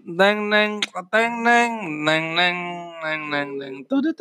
[0.00, 0.80] Neng neng
[1.12, 1.72] teng neng
[2.02, 2.58] neng neng
[3.04, 4.16] neng neng neng tudut.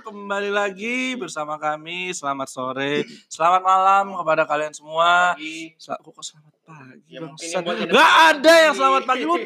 [0.00, 5.36] kembali lagi bersama kami selamat sore selamat malam kepada kalian semua
[5.76, 7.20] Sel- kok selamat pagi Ya,
[7.92, 9.36] Gak ada yang selamat pagi lu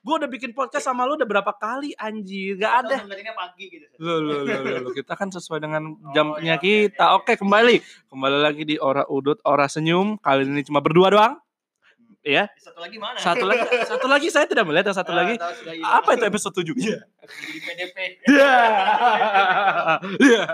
[0.00, 2.96] gue udah bikin podcast sama lu udah berapa kali anjir gak ada
[3.36, 3.84] pagi gitu.
[4.00, 4.92] Loh, loh, loh, loh.
[4.92, 7.04] Kita kan sesuai dengan Oh, jamnya iya, iya, kita.
[7.12, 7.76] iya, Oke, kembali.
[8.08, 10.16] Kembali lagi di Ora Udut, Ora Senyum.
[10.20, 11.34] Kali ini cuma berdua doang.
[12.20, 12.52] Ya.
[12.60, 13.16] Satu lagi mana?
[13.16, 15.34] Satu lagi satu lagi saya tidak melihat yang satu Ah, lagi.
[15.40, 15.80] hilang.
[15.88, 16.76] Apa itu episode 7?
[16.76, 16.98] Iya.
[17.24, 17.96] Di PDP.
[18.28, 18.52] Iya.
[20.20, 20.44] Iya.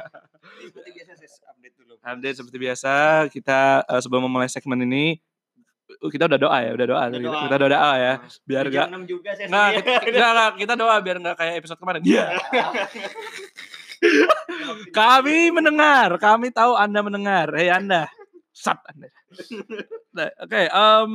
[0.62, 1.92] Seperti biasa saya update dulu.
[1.98, 2.92] Update seperti biasa,
[3.28, 5.18] kita eh, sebelum memulai segmen ini
[5.98, 7.02] uh, kita udah doa ya, udah doa.
[7.04, 7.40] Udah doa.
[7.42, 8.12] Kita udah doa ya.
[8.42, 9.82] Biar Di jam gak 6 juga saya sendiri.
[10.06, 12.00] kita, nggak, kita doa biar nggak kayak episode kemarin.
[12.06, 12.24] Iya.
[14.92, 17.50] Kami mendengar, kami tahu Anda mendengar.
[17.50, 18.06] Hei Anda,
[18.52, 19.08] sat Anda.
[20.12, 21.10] Nah, Oke, em,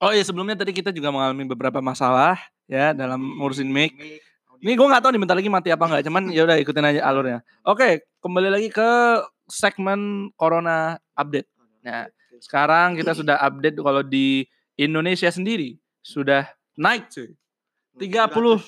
[0.00, 3.94] oh iya sebelumnya tadi kita juga mengalami beberapa masalah ya dalam ngurusin mic.
[4.60, 7.00] Ini gue nggak tahu nih bentar lagi mati apa nggak, cuman ya udah ikutin aja
[7.08, 7.40] alurnya.
[7.64, 8.88] Oke, kembali lagi ke
[9.48, 11.48] segmen Corona update.
[11.80, 12.12] Nah,
[12.44, 14.44] sekarang kita sudah update kalau di
[14.76, 16.44] Indonesia sendiri sudah
[16.76, 17.32] naik cuy.
[17.96, 18.60] 30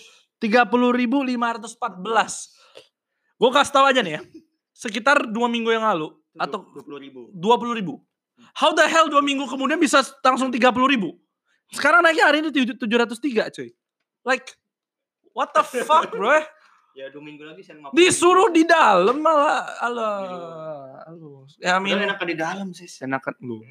[0.42, 1.78] 30.514.
[3.38, 4.20] Gue kasih tahu aja nih ya.
[4.74, 7.30] Sekitar dua minggu yang lalu atau 20 ribu.
[7.30, 8.02] 20 ribu.
[8.58, 10.58] How the hell dua minggu kemudian bisa langsung 30
[10.90, 11.14] ribu?
[11.72, 13.72] Sekarang naiknya hari ini tujuh- 703 cuy.
[14.22, 14.46] Like,
[15.32, 16.36] what the fuck bro?
[16.92, 19.64] Ya dua minggu lagi saya 50 Disuruh di dalam malah.
[19.80, 21.08] Alah.
[21.08, 21.48] Aduh.
[21.56, 21.96] Ya Amin.
[21.96, 22.84] enakan di dalam sih.
[23.00, 23.64] Enakan lu.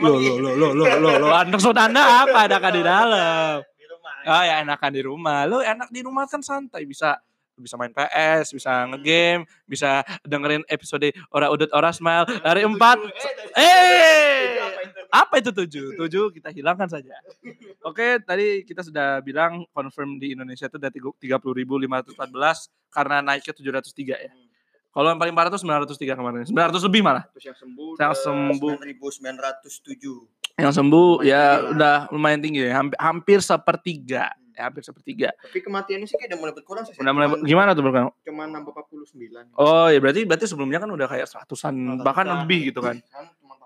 [0.00, 1.28] Lo lo lo lo lo lo lo.
[1.28, 2.48] Maksud anda apa?
[2.48, 3.56] Enakan di dalam.
[3.76, 4.12] Di rumah.
[4.24, 5.44] Ah ya enakan di rumah.
[5.44, 7.20] Lu enak di rumah kan santai bisa
[7.60, 12.72] bisa main PS, bisa ngegame, bisa dengerin episode Ora Udut Ora Smile hari 4.
[13.52, 14.56] Eh,
[15.12, 16.00] apa itu tujuh?
[16.00, 17.12] Tujuh kita hilangkan saja.
[17.84, 22.16] Oke, tadi kita sudah bilang confirm di Indonesia itu dari 30.514
[22.88, 24.32] karena naiknya 703 ya.
[24.88, 26.44] Kalau yang paling parah tuh 903 kemarin.
[26.44, 27.24] 900 lebih malah.
[27.32, 28.72] Terus yang sembuh Yang sembuh.
[28.80, 30.60] 9907.
[30.60, 34.24] Yang sembuh Lumayan ya tinggi udah lumayan tinggi ya, hampir, hampir sepertiga.
[34.52, 35.32] Ya, hampir sepertiga.
[35.32, 36.92] Tapi kematiannya sih kayak udah mulai berkurang sih.
[36.94, 38.12] Udah mulai Cuman- gimana tuh berkurang?
[38.20, 39.48] Cuma nambah 49.
[39.56, 42.04] Oh ya berarti berarti sebelumnya kan udah kayak seratusan Ratusan.
[42.04, 43.00] bahkan lebih gitu kan.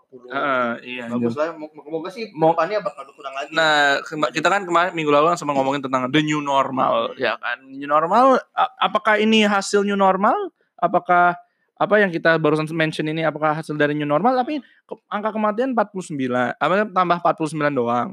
[0.07, 0.31] Kan cuma 40.
[0.31, 1.05] Heeh, iya.
[1.09, 3.51] Bagus lah, mo- moga sih Mau- depannya bakal berkurang lagi.
[3.51, 3.99] Nah,
[4.31, 7.59] kita kan kemarin minggu lalu kan sama ngomongin tentang the new normal, ya kan?
[7.67, 8.39] New normal,
[8.79, 10.35] apakah ini hasil new normal?
[10.77, 11.35] Apakah
[11.77, 14.33] apa yang kita barusan mention ini apakah hasil dari new normal?
[14.37, 18.09] Tapi ke- angka kematian 49, apa tambah 49 doang.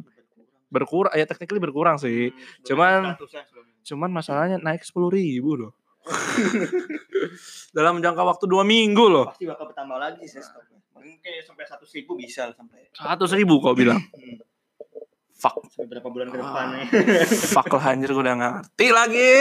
[0.67, 2.33] Berkurang, ya technically berkurang sih.
[2.33, 3.71] Hmm, Cuman- 100 sebelumnya.
[3.83, 5.71] Cuman masalahnya naik 10 ribu loh.
[7.71, 9.31] Dalam jangka waktu dua minggu loh.
[9.31, 10.82] Pasti bakal bertambah lagi sih stoknya.
[10.93, 12.87] Mungkin kayak sampai 100 ribu bisa lah sampai.
[12.93, 13.99] 100 ribu kau bilang.
[13.99, 14.37] Hmm.
[15.33, 15.59] Fuck.
[15.67, 16.73] Sampai berapa bulan ke depan Ah.
[16.79, 16.85] nih.
[17.57, 19.33] Fuck lah anjir gue udah ngerti lagi.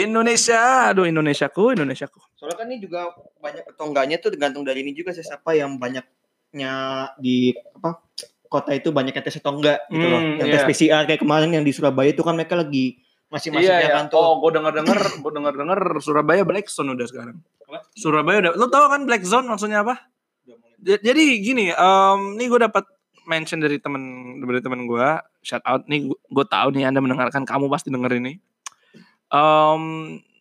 [0.00, 0.88] Indonesia.
[0.88, 2.18] Aduh Indonesiaku, Indonesiaku.
[2.40, 6.72] Soalnya kan ini juga banyak tetongganya tuh tergantung dari ini juga sih siapa yang banyaknya
[7.20, 8.00] di apa
[8.48, 10.20] kota itu banyaknya tes atau enggak gitu loh.
[10.20, 10.54] Hmm, Yang iya.
[10.56, 12.96] tes PCR kayak kemarin yang di Surabaya itu kan mereka lagi
[13.28, 14.20] masih-masih iya, kan tuh.
[14.20, 17.36] Oh, gue denger denger, gue denger denger Surabaya Black Zone udah sekarang.
[17.64, 17.80] Apa?
[17.92, 18.52] Surabaya udah.
[18.56, 20.11] Lo tau kan Black Zone maksudnya apa?
[20.82, 22.82] Jadi gini, em nih gue dapat
[23.22, 24.02] mention dari temen
[24.42, 25.08] dari temen gue,
[25.46, 28.42] shout out nih, gue tahu nih anda mendengarkan, kamu pasti denger ini.
[29.30, 29.82] Em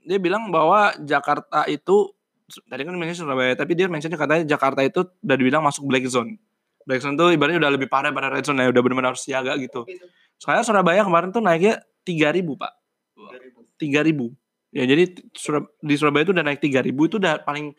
[0.01, 2.09] dia bilang bahwa Jakarta itu
[2.65, 6.41] tadi kan mention Surabaya, tapi dia mentionnya katanya Jakarta itu udah dibilang masuk black zone.
[6.89, 9.53] Black zone tuh ibaratnya udah lebih parah pada red zone ya, udah benar-benar harus siaga
[9.61, 9.85] gitu.
[9.85, 10.05] Gitu.
[10.41, 12.73] Soalnya Surabaya kemarin tuh naiknya 3000 pak.
[13.77, 14.33] 3000.
[14.73, 15.03] Ya jadi
[15.85, 17.77] di Surabaya itu udah naik 3000 itu udah paling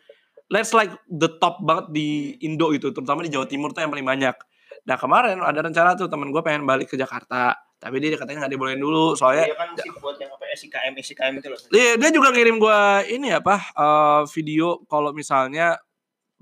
[0.51, 4.07] let's like the top banget di Indo itu, terutama di Jawa Timur tuh yang paling
[4.07, 4.35] banyak.
[4.83, 8.53] Nah kemarin ada rencana tuh temen gue pengen balik ke Jakarta, tapi dia katanya nggak
[8.55, 11.59] dibolehin dulu soalnya Iya kan sih buat yang apa SIKM SIKM itu loh.
[11.71, 12.79] dia, dia juga ngirim gue
[13.15, 15.79] ini apa eh, video kalau misalnya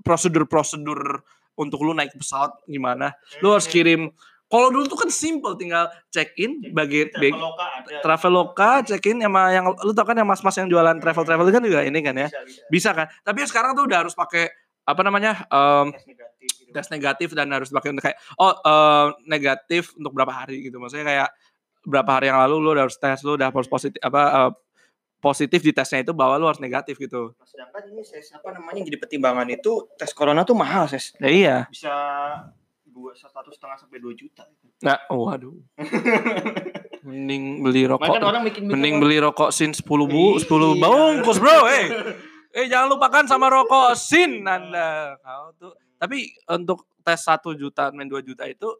[0.02, 1.22] prosedur-prosedur
[1.54, 3.12] untuk lu naik pesawat gimana,
[3.44, 4.10] lu harus kirim.
[4.52, 7.96] Kalau dulu tuh kan simple, tinggal check in, bagi bag, Traveloka ada.
[8.04, 11.64] Traveloka, check in sama yang lu tau kan yang mas-mas yang jualan travel travel kan
[11.64, 12.62] juga ini kan ya, Bisa, bisa.
[12.68, 13.06] bisa kan?
[13.24, 14.52] Tapi sekarang tuh udah harus pakai
[14.84, 16.72] apa namanya em, Tes negatif gitu.
[16.74, 21.06] tes negatif dan harus pakai untuk kayak oh eh, negatif untuk berapa hari gitu, maksudnya
[21.08, 21.28] kayak
[21.88, 24.52] berapa hari yang lalu lu udah harus tes, lu udah harus positif apa eh,
[25.22, 27.30] positif di tesnya itu bahwa lu harus negatif gitu.
[27.32, 31.14] Nah, sedangkan ini ses apa namanya yang jadi pertimbangan itu tes corona tuh mahal ses.
[31.22, 31.56] Ya iya.
[31.70, 31.94] Bisa
[33.02, 34.46] dua satu setengah sampai dua juta.
[34.86, 35.58] Nah, waduh.
[37.06, 38.06] Mending beli rokok.
[38.06, 40.86] Kan orang bikin Mending beli rokok sin 10 bu, 10 Iya.
[40.86, 41.66] bungkus, Bro.
[41.66, 41.86] Eh.
[42.54, 45.18] Eh jangan lupakan sama rokok sin Anda.
[45.18, 45.74] Kau tuh.
[45.98, 48.70] Tapi untuk tes 1 juta, main 2 juta itu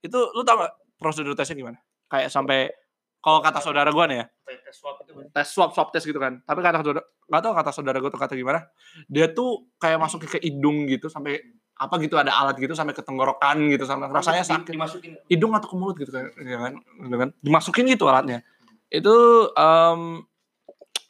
[0.00, 1.76] itu lu tau gak prosedur tesnya gimana?
[2.08, 2.72] Kayak sampai
[3.18, 5.26] kalau kata saudara gue nih ya, tes swab itu kan.
[5.34, 6.38] tes swab swab tes gitu kan.
[6.46, 8.64] Tapi kata saudara nggak tahu kata saudara gue tuh kata gimana.
[9.10, 11.42] Dia tuh kayak masuk ke hidung gitu sampai
[11.78, 14.74] apa gitu ada alat gitu sampai ke tenggorokan gitu sampai rasanya sakit.
[14.74, 16.72] dimasukin Hidung atau ke mulut gitu kan, ya kan?
[16.82, 17.28] Gitu kan?
[17.38, 18.42] Dimasukin gitu alatnya.
[18.90, 19.14] Itu
[19.54, 20.26] em,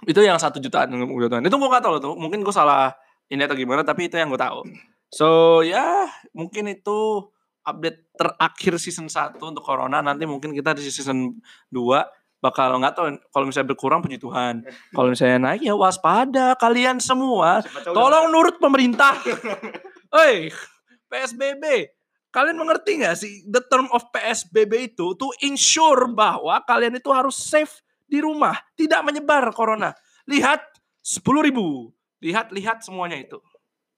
[0.04, 1.40] itu yang satu jutaan jutaan.
[1.40, 2.14] Itu gue gak tahu loh tuh.
[2.20, 2.92] Mungkin gue salah
[3.32, 4.68] ini atau gimana tapi itu yang gue tahu.
[5.08, 6.04] So ya
[6.36, 7.32] mungkin itu
[7.64, 11.36] update terakhir season 1 untuk corona nanti mungkin kita di season
[11.72, 14.62] 2 bakal nggak tahu kalau misalnya berkurang puji Tuhan.
[14.94, 17.64] Kalau misalnya naik ya waspada kalian semua.
[17.82, 19.16] Tolong nurut pemerintah.
[20.08, 20.48] Hei,
[21.12, 21.92] PSBB.
[22.32, 27.36] Kalian mengerti nggak sih the term of PSBB itu to ensure bahwa kalian itu harus
[27.36, 29.92] safe di rumah, tidak menyebar corona.
[30.24, 30.64] Lihat
[31.04, 31.92] 10.000 ribu.
[32.24, 33.36] Lihat-lihat semuanya itu.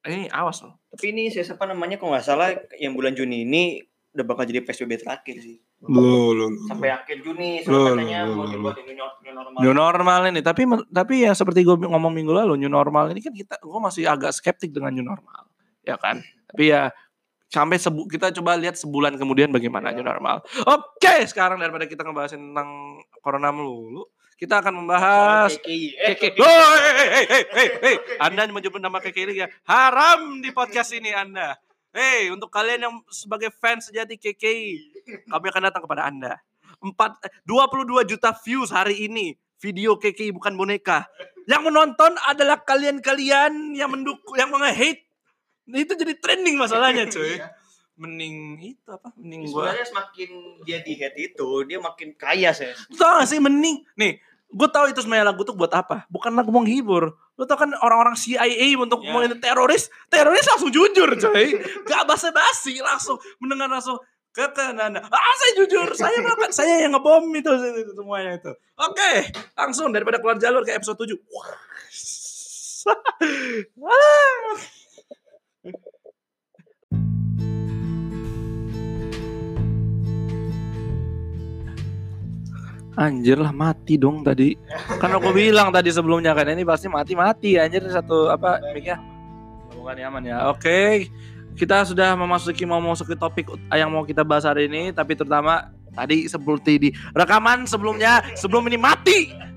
[0.02, 0.82] Ini awas loh.
[0.90, 3.78] Tapi ini saya siapa namanya kalau nggak salah yang bulan Juni ini
[4.10, 5.62] udah bakal jadi PSBB terakhir sih.
[5.80, 9.58] Loh, loh, Sampai akhir Juni Loh, katanya loh, mau loh, dibuat new new normal.
[9.64, 13.32] New normal ini, tapi tapi yang seperti gue ngomong minggu lalu, new normal ini kan
[13.32, 15.48] kita, gue masih agak skeptik dengan new normal,
[15.84, 16.20] ya kan?
[16.50, 16.90] Tapi ya
[17.50, 20.40] sampai sebu kita coba lihat sebulan kemudian bagaimana new normal.
[20.64, 24.06] Oke, sekarang daripada kita ngebahas tentang corona melulu,
[24.38, 25.58] kita akan membahas.
[25.66, 26.40] Eh, KKI.
[26.40, 27.96] Oh, hei, hei, hei, hei, hei.
[28.22, 29.46] Anda menyebut nama KKI ya.
[29.68, 31.58] Haram di podcast ini Anda.
[31.90, 34.70] Hei, untuk kalian yang sebagai fans sejati KKI,
[35.26, 36.38] kami akan datang kepada Anda.
[36.78, 39.34] Empat, eh, 22 juta views hari ini.
[39.60, 41.04] Video KKI bukan boneka.
[41.44, 44.48] Yang menonton adalah kalian-kalian yang mendukung, yang
[45.70, 45.86] nge-hate.
[45.86, 47.38] Itu jadi trending masalahnya cuy.
[47.38, 47.48] Iya.
[48.00, 49.12] Mending itu apa?
[49.14, 50.30] Mending gua Sebenarnya semakin
[50.64, 52.50] dia di head itu, dia makin kaya.
[52.90, 54.18] Lu tau gak sih mending nih
[54.50, 58.18] gue tahu itu sebenarnya lagu tuh buat apa bukan lagu menghibur lu tau kan orang-orang
[58.18, 59.14] CIA untuk Ya.
[59.14, 61.54] mau teroris teroris langsung jujur coy
[61.86, 64.02] gak basa-basi langsung mendengar langsung
[64.34, 68.50] ke kanan ah saya jujur saya melakukan saya yang ngebom itu, itu, itu, semuanya itu
[68.74, 69.12] oke
[69.54, 71.14] langsung daripada keluar jalur ke episode 7
[73.78, 73.94] Wah.
[83.00, 84.56] Anjir lah mati dong tadi.
[84.96, 88.96] Kan aku bilang tadi sebelumnya kan ini pasti mati-mati anjir satu apa mic-nya.
[89.76, 90.48] Bukan aman ya.
[90.48, 91.12] Oke.
[91.56, 96.24] Kita sudah memasuki mau masuk topik yang mau kita bahas hari ini tapi terutama tadi
[96.24, 99.49] seperti di rekaman sebelumnya sebelum ini mati.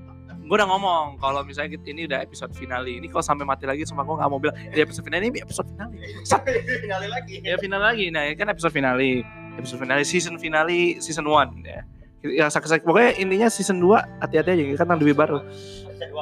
[0.44, 4.04] Gue udah ngomong kalau misalnya ini udah episode finale ini kalau sampai mati lagi semua
[4.04, 5.96] gue nggak mau bilang di episode finale ini episode finale.
[6.84, 7.40] Finale lagi.
[7.40, 8.12] Ya final lagi.
[8.12, 9.24] Nah, ini kan episode finale.
[9.56, 11.80] Episode finale season finale season 1 ya.
[12.24, 15.40] Ya sakit pokoknya intinya season 2 hati-hati aja kan yang lebih baru.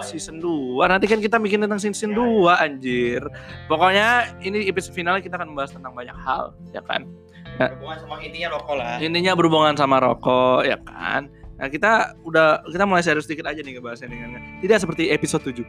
[0.06, 3.26] Season 2 nanti kan kita bikin tentang season 2 anjir.
[3.66, 7.10] Pokoknya ini episode finale kita akan membahas tentang banyak hal ya kan.
[7.58, 9.02] Hubungan sama intinya rokok lah.
[9.02, 11.26] Intinya berhubungan sama rokok ya kan.
[11.52, 15.62] Nah, kita udah kita mulai serius sedikit aja nih ngebahasnya dengan tidak seperti episode 7.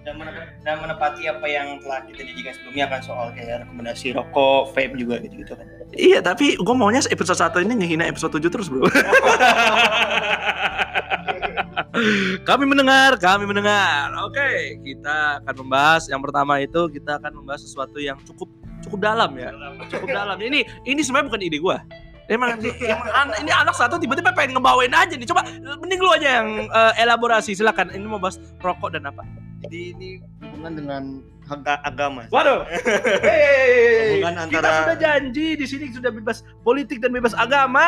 [0.00, 4.72] Dan, mene- dan menepati apa yang telah kita janjikan sebelumnya kan soal kayak rekomendasi rokok,
[4.72, 5.64] vape juga gitu-gitu kan.
[5.92, 8.88] Iya, tapi gue maunya episode 1 ini ngehina episode 7 terus, Bro.
[12.48, 14.10] kami mendengar, kami mendengar.
[14.26, 18.48] Oke, kita akan membahas yang pertama itu kita akan membahas sesuatu yang cukup
[18.80, 19.52] cukup dalam ya.
[19.92, 20.36] Cukup dalam.
[20.40, 21.78] Ini ini sebenarnya bukan ide gua.
[22.30, 25.26] Emang, emang an- ini anak satu tiba-tiba pengen ngebawain aja nih.
[25.26, 25.42] Coba
[25.76, 27.52] mending lu aja yang eh, elaborasi.
[27.52, 27.90] Silakan.
[27.90, 29.26] Ini mau bahas rokok dan apa?
[29.60, 30.08] Jadi ini
[30.40, 31.02] hubungan dengan
[31.46, 32.30] aga- agama.
[32.30, 32.62] Waduh.
[33.20, 37.82] Hey, Hubungan kita antara- sudah janji di sini sudah bebas politik dan bebas agama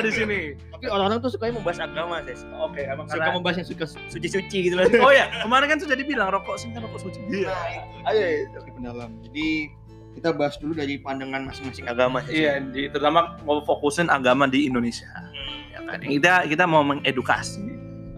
[0.00, 0.40] di sini.
[0.70, 2.44] Tapi orang-orang tuh sukanya membahas agama, Ses.
[2.54, 4.84] Oke, emang Suka karena membahas yang suka suci-suci gitu lah.
[5.00, 7.18] Oh ya, kemarin kan sudah dibilang rokok sih kan rokok suci.
[7.26, 7.48] Iya.
[7.48, 7.88] Nah, itu.
[8.06, 8.22] Ayo,
[8.52, 9.10] ayo, mendalam.
[9.24, 9.48] Jadi
[10.16, 12.24] kita bahas dulu dari pandangan masing-masing agama.
[12.24, 15.06] Iya, di, terutama mau fokusin agama di Indonesia.
[15.70, 16.00] Ya kan?
[16.00, 17.60] Kita kita mau mengedukasi.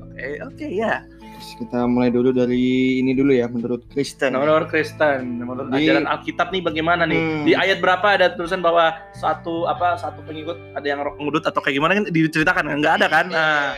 [0.07, 1.03] Oke, oke ya.
[1.39, 4.35] Terus kita mulai dulu dari ini dulu ya, menurut Kristen.
[4.35, 7.19] Nomor Kristen, menurut Di- ajaran Alkitab nih bagaimana nih?
[7.19, 7.43] Hmm.
[7.47, 11.63] Di ayat berapa ada tulisan bahwa satu apa satu pengikut ada yang rokok ngudut atau
[11.63, 13.27] kayak gimana kan diceritakan nggak ada kan?
[13.31, 13.75] Nah,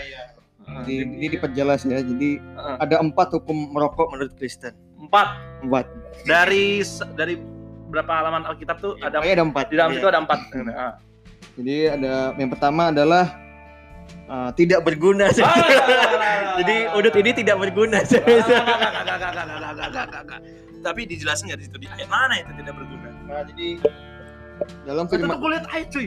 [0.85, 2.01] Jadi ini diperjelas ya.
[2.01, 2.77] Jadi Heeh.
[2.81, 4.77] ada empat hukum merokok menurut Kristen.
[5.01, 5.29] empat
[5.65, 5.85] Empat.
[6.23, 6.81] dari
[7.13, 7.35] dari
[7.91, 9.65] berapa halaman Alkitab tuh ada Pokoknya ada empat.
[9.67, 9.97] di dalam Iya.
[9.99, 10.39] situ ada empat.
[10.57, 10.93] Nah.
[11.59, 13.25] Jadi ada yang pertama adalah
[14.27, 15.29] uh, tidak berguna.
[15.29, 15.43] Ses.
[16.57, 17.99] Jadi udut ini tidak berguna.
[20.81, 23.09] Tapi dijelasin nggak di situ di ayat mana itu tidak berguna?
[23.29, 23.69] Nah, jadi
[24.83, 26.07] dalam Itu firman gue lihat ayat cuy.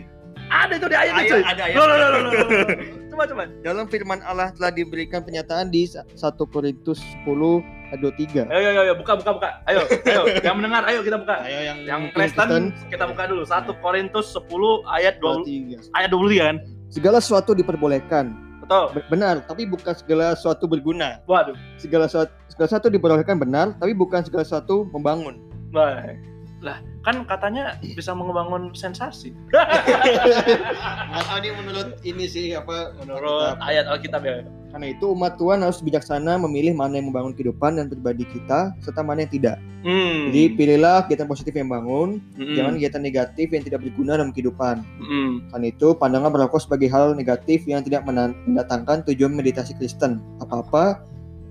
[0.50, 1.42] Ada itu di ayat Ayat- cuy.
[1.44, 1.76] ada ayat.
[1.76, 2.68] Loh, loh, loh, loh, loh, loh.
[3.14, 3.44] Coba coba.
[3.62, 6.18] dalam firman Allah telah diberikan pernyataan di 1
[6.50, 7.62] Korintus 10
[7.94, 8.50] ayat 23.
[8.50, 9.50] Ayo, ayo, ayo, buka, buka, buka.
[9.64, 10.22] Ayo, ayo.
[10.42, 11.36] Yang mendengar, ayo kita buka.
[11.46, 13.46] Ayo yang Yang Kristen kita buka dulu.
[13.46, 14.50] 1 Korintus 10
[14.90, 16.58] ayat 20 ayat 23 kan?
[16.90, 18.34] segala sesuatu diperbolehkan.
[18.66, 18.86] Betul.
[18.98, 21.22] Be- Benar, tapi bukan segala sesuatu berguna.
[21.30, 21.54] Waduh.
[21.78, 25.38] Segala sesuatu, segala sesuatu diperbolehkan benar, tapi bukan segala sesuatu membangun.
[25.70, 26.18] Baik.
[26.64, 29.36] Lah, kan katanya bisa membangun sensasi.
[31.12, 33.68] Nggak tahu nih menurut ini sih apa Menurut Alkitab.
[33.68, 34.36] ayat Alkitab ya.
[34.74, 39.06] Karena itu umat Tuhan harus bijaksana memilih mana yang membangun kehidupan dan pribadi kita serta
[39.06, 39.58] mana yang tidak.
[39.86, 40.32] Hmm.
[40.32, 42.56] Jadi pilihlah kegiatan positif yang bangun, Mm-mm.
[42.56, 44.82] jangan kegiatan negatif yang tidak berguna dalam kehidupan.
[45.04, 45.30] Mm-mm.
[45.54, 51.04] Karena itu pandanglah merokok sebagai hal negatif yang tidak mendatangkan tujuan meditasi Kristen apa-apa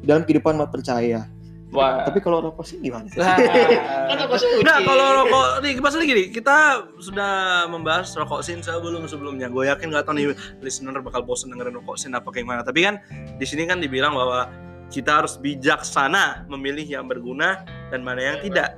[0.02, 1.28] dalam kehidupan umat percaya.
[1.72, 2.04] Wah.
[2.04, 3.08] Tapi kalau rokok sih gimana?
[3.08, 3.16] sih?
[3.16, 3.36] Lah.
[4.20, 4.60] rokok suci.
[4.60, 9.88] Nah kalau rokok nih maksudnya gini kita sudah membahas rokok sin sebelum sebelumnya gue yakin
[9.88, 13.00] nggak tahu nih listener bakal bosen dengerin rokok sin apa kayak gimana tapi kan
[13.40, 14.52] di sini kan dibilang bahwa
[14.92, 18.76] kita harus bijaksana memilih yang berguna dan mana yang tidak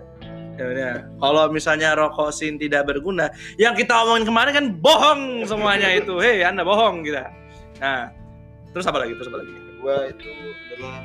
[0.54, 0.92] Ya, ya.
[1.18, 3.26] kalau misalnya rokok sin tidak berguna
[3.58, 7.26] yang kita omongin kemarin kan bohong semuanya itu hei anda bohong kita
[7.82, 8.14] nah
[8.70, 10.30] terus apa lagi terus apa lagi Kedua itu
[10.78, 11.02] adalah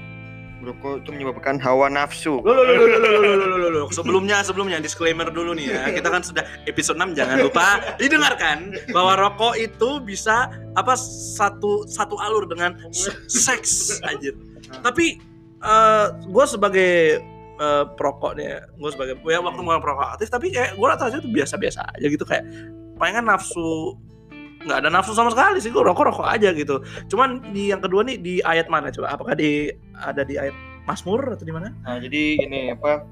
[0.60, 2.44] merokok itu menyebabkan hawa nafsu.
[2.44, 3.86] Loh, loh, loh, loh, loh, loh, loh, loh, loh.
[3.90, 5.82] Sebelumnya, sebelumnya disclaimer dulu nih ya.
[5.98, 12.20] Kita kan sudah episode 6 jangan lupa didengarkan bahwa rokok itu bisa apa satu satu
[12.20, 14.36] alur dengan se- seks aja.
[14.84, 15.20] Tapi
[16.30, 17.24] gue sebagai
[17.60, 21.20] eh, perokok nih, gue sebagai ya waktu mulai perokok aktif, tapi kayak gue rata aja
[21.20, 22.48] tuh biasa-biasa aja gitu kayak
[23.00, 23.96] palingan nafsu
[24.60, 28.04] nggak ada nafsu sama sekali sih gue rokok rokok aja gitu cuman di yang kedua
[28.04, 30.56] nih di ayat mana coba apakah di ada di ayat
[30.88, 33.06] Mazmur atau di mana Nah, jadi ini apa?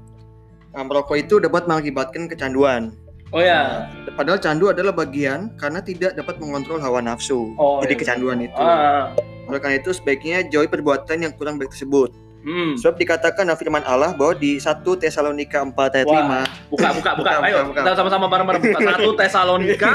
[0.74, 2.92] nah, merokok itu dapat mengakibatkan kecanduan.
[3.28, 3.84] Oh ya.
[4.16, 7.52] Padahal candu adalah bagian karena tidak dapat mengontrol hawa nafsu.
[7.60, 8.00] Oh, jadi iya.
[8.00, 8.56] kecanduan itu.
[8.56, 9.12] Ah.
[9.52, 12.08] Oleh karena itu sebaiknya jauhi perbuatan yang kurang baik tersebut.
[12.48, 12.78] Hmm.
[12.80, 16.46] Sebab dikatakan dalam firman Allah bahwa di 1 Tesalonika 4 ayat Wah.
[16.48, 17.30] 5 Buka, buka, buka.
[17.36, 17.80] Buka, Ayo, buka, buka.
[17.84, 18.78] kita sama-sama bareng-bareng buka.
[18.96, 19.92] Satu Tesalonika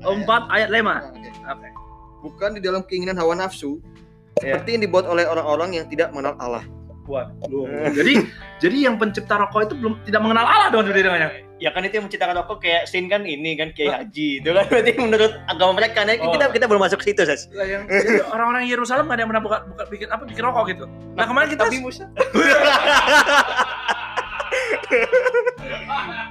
[0.00, 0.80] 4 ayat 5.
[0.80, 1.28] Nah, oke.
[1.50, 1.68] Oke.
[2.20, 3.80] bukan di dalam keinginan hawa nafsu
[4.40, 4.56] Iya.
[4.56, 6.64] seperti yang dibuat oleh orang-orang yang tidak mengenal Allah.
[7.10, 7.26] Wah,
[7.98, 8.22] jadi
[8.62, 11.30] jadi yang pencipta rokok itu belum tidak mengenal Allah dong jadi dengannya.
[11.60, 14.64] Ya kan itu yang menciptakan rokok kayak Sin kan ini kan kayak haji itu kan
[14.64, 16.32] berarti menurut agama mereka nah, Oh.
[16.32, 17.52] kita kita belum masuk ke situ Sas.
[17.52, 20.64] Lah yang jadi orang-orang Yerusalem nggak ada yang pernah buka, buka bikin apa bikin rokok
[20.72, 20.84] gitu.
[21.18, 22.04] Nah, kemarin kita Tapi Musa.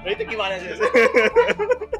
[0.01, 0.69] nah, itu gimana sih?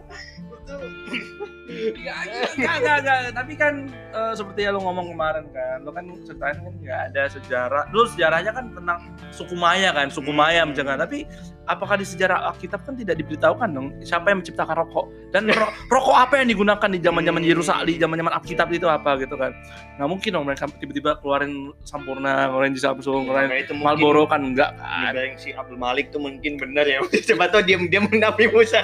[1.95, 2.17] Enggak,
[2.55, 3.19] enggak, enggak, enggak.
[3.33, 3.73] Tapi kan
[4.13, 7.83] eh, seperti yang lo ngomong kemarin kan, lo kan ceritain kan nggak ada sejarah.
[7.89, 8.99] Dulu sejarahnya kan tentang
[9.31, 10.99] suku Maya kan, suku Maya misalkan.
[10.99, 11.25] Tapi
[11.69, 16.17] apakah di sejarah Alkitab kan tidak diberitahukan dong siapa yang menciptakan rokok dan ro- rokok
[16.17, 19.53] apa yang digunakan di zaman-zaman Yerusalem, di zaman-zaman Alkitab itu apa gitu kan?
[20.01, 24.23] Nggak mungkin dong mereka tiba-tiba keluarin Sampurna, keluarin di Samsung, keluarin Nah, itu mungkin Marlboro
[24.25, 25.13] kan enggak kan?
[25.13, 26.99] Yang si Abdul Malik tuh mungkin benar ya.
[27.29, 28.81] Coba tuh dia dia Nabi Musa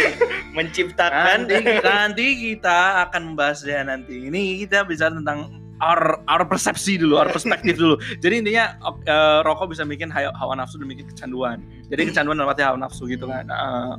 [0.56, 4.26] menciptakan Nanti, nanti kita akan membahasnya nanti.
[4.26, 7.98] Ini kita bisa tentang our our persepsi dulu, our perspektif dulu.
[8.22, 8.74] Jadi intinya
[9.06, 11.58] eh, rokok bisa bikin hawa, hawa nafsu dan bikin kecanduan.
[11.90, 13.46] Jadi kecanduan dalam arti hawa nafsu gitu kan.
[13.50, 13.98] Nah,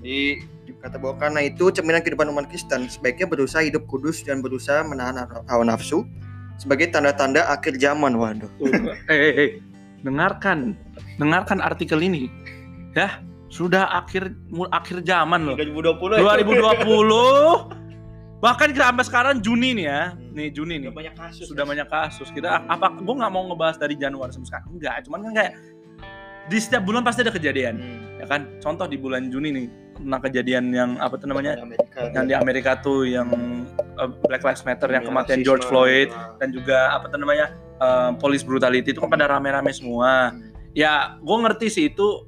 [0.00, 0.40] Di
[0.80, 5.28] kata bahwa karena itu cerminan kehidupan umat Kristen sebaiknya berusaha hidup kudus dan berusaha menahan
[5.44, 6.08] hawa nafsu
[6.56, 8.16] sebagai tanda-tanda akhir zaman.
[8.16, 8.48] Waduh.
[9.12, 9.50] eh, eh, eh,
[10.00, 10.72] dengarkan,
[11.20, 12.32] dengarkan artikel ini,
[12.96, 14.30] ya sudah akhir
[14.70, 15.56] akhir zaman loh.
[15.58, 17.76] 2020 2020
[18.40, 20.02] bahkan kita sampai sekarang Juni nih ya,
[20.32, 20.88] nih Juni nih.
[20.88, 21.44] Udah banyak kasus.
[21.44, 25.18] sudah banyak kasus kita apa gue nggak mau ngebahas dari Januari sampai sekarang enggak cuman
[25.20, 25.52] kan kayak
[26.46, 28.00] di setiap bulan pasti ada kejadian Hmm.
[28.16, 32.00] ya kan contoh di bulan Juni nih tentang kejadian yang apa tuh namanya Amerika.
[32.10, 33.28] yang di Amerika tuh yang
[33.94, 35.38] uh, Black Lives Matter yang Ya, kematian.
[35.42, 36.32] George Floyd Nah.
[36.38, 40.32] dan juga apa tuh namanya uh, police brutality itu kan pada rame-rame semua
[40.72, 42.24] ya gue ngerti sih itu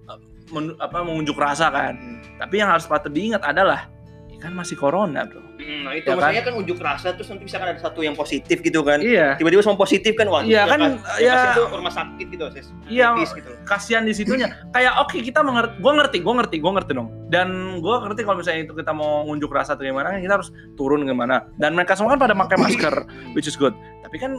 [0.52, 2.20] men- apa mengunjuk rasa kan Hmm.
[2.38, 3.88] tapi yang harus patut diingat adalah
[4.28, 6.18] ya kan masih corona bro Hmm, Nah itu Ya kan?
[6.18, 8.98] maksudnya kan unjuk rasa terus nanti bisa kan ada satu yang positif gitu kan.
[8.98, 10.42] iya Tiba-tiba semua positif kan wah.
[10.42, 11.22] Iya, kan, ya.
[11.22, 11.38] ya.
[11.54, 12.66] itu rumah sakit gitu, Sis.
[12.90, 13.14] Iya.
[13.14, 13.46] Gitu.
[13.62, 17.48] kasihan di situnya kayak oke kita mengerti gue ngerti gue ngerti gue ngerti dong dan
[17.78, 21.46] gue ngerti kalau misalnya itu kita mau ngunjuk rasa atau gimana kita harus turun gimana
[21.56, 22.94] dan mereka semua kan pada pakai masker
[23.32, 23.70] which is good
[24.02, 24.34] tapi kan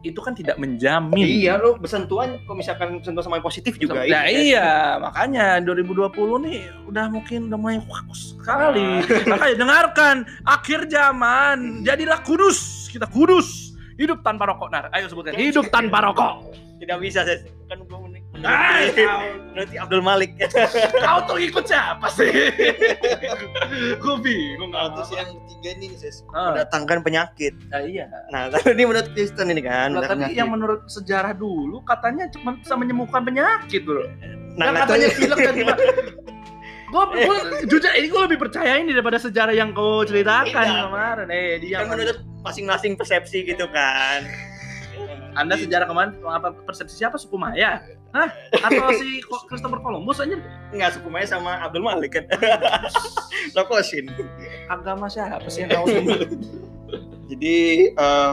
[0.00, 4.00] itu kan tidak menjamin Iya lo bersentuhan kalau misalkan sentuhan sama yang positif juga.
[4.00, 6.08] Nah ini, iya, makanya 2020
[6.48, 9.04] nih udah mungkin udah mulai fokus sekali.
[9.30, 10.16] Makanya dengarkan
[10.48, 13.76] akhir zaman, jadilah kudus, kita kudus.
[14.00, 14.72] Hidup tanpa rokok.
[14.72, 16.56] Nah, ayo sebutkan hidup tanpa rokok.
[16.80, 17.44] Tidak bisa, Sis.
[17.68, 17.98] Kan gue
[18.40, 18.88] Nah,
[19.50, 20.30] Berarti Abdul Malik.
[21.04, 22.30] kau tuh ikut siapa sih?
[24.02, 24.72] Gue bingung.
[24.72, 26.24] Nah, terus yang ketiga nih, Sis.
[26.32, 26.54] Ah.
[26.56, 27.52] Mendatangkan penyakit.
[27.68, 28.06] Nah, iya.
[28.30, 29.92] Nah, kalau ini menurut Kristen ini kan.
[29.92, 34.06] Lah, tapi yang menurut sejarah dulu katanya cuma bisa menyembuhkan penyakit, Bro.
[34.56, 35.54] nah, Nah, nah, katanya pilek dan
[36.90, 37.36] gue gue
[37.70, 40.82] jujur ini gue lebih percaya ini daripada sejarah yang kau ceritakan Iya.
[40.90, 44.26] kemarin eh dia kan menurut masing-masing persepsi gitu kan.
[45.38, 47.82] Anda sejarah kemarin apa persepsi siapa suku Maya?
[48.10, 48.30] Hah?
[48.66, 50.34] Atau si Christopher Columbus aja
[50.74, 52.24] Nggak suku Maya sama Abdul Malik kan.
[53.56, 54.10] Rokosin.
[54.70, 56.18] agama siapa sih yang tahu semua?
[57.30, 57.56] Jadi
[57.94, 58.32] eh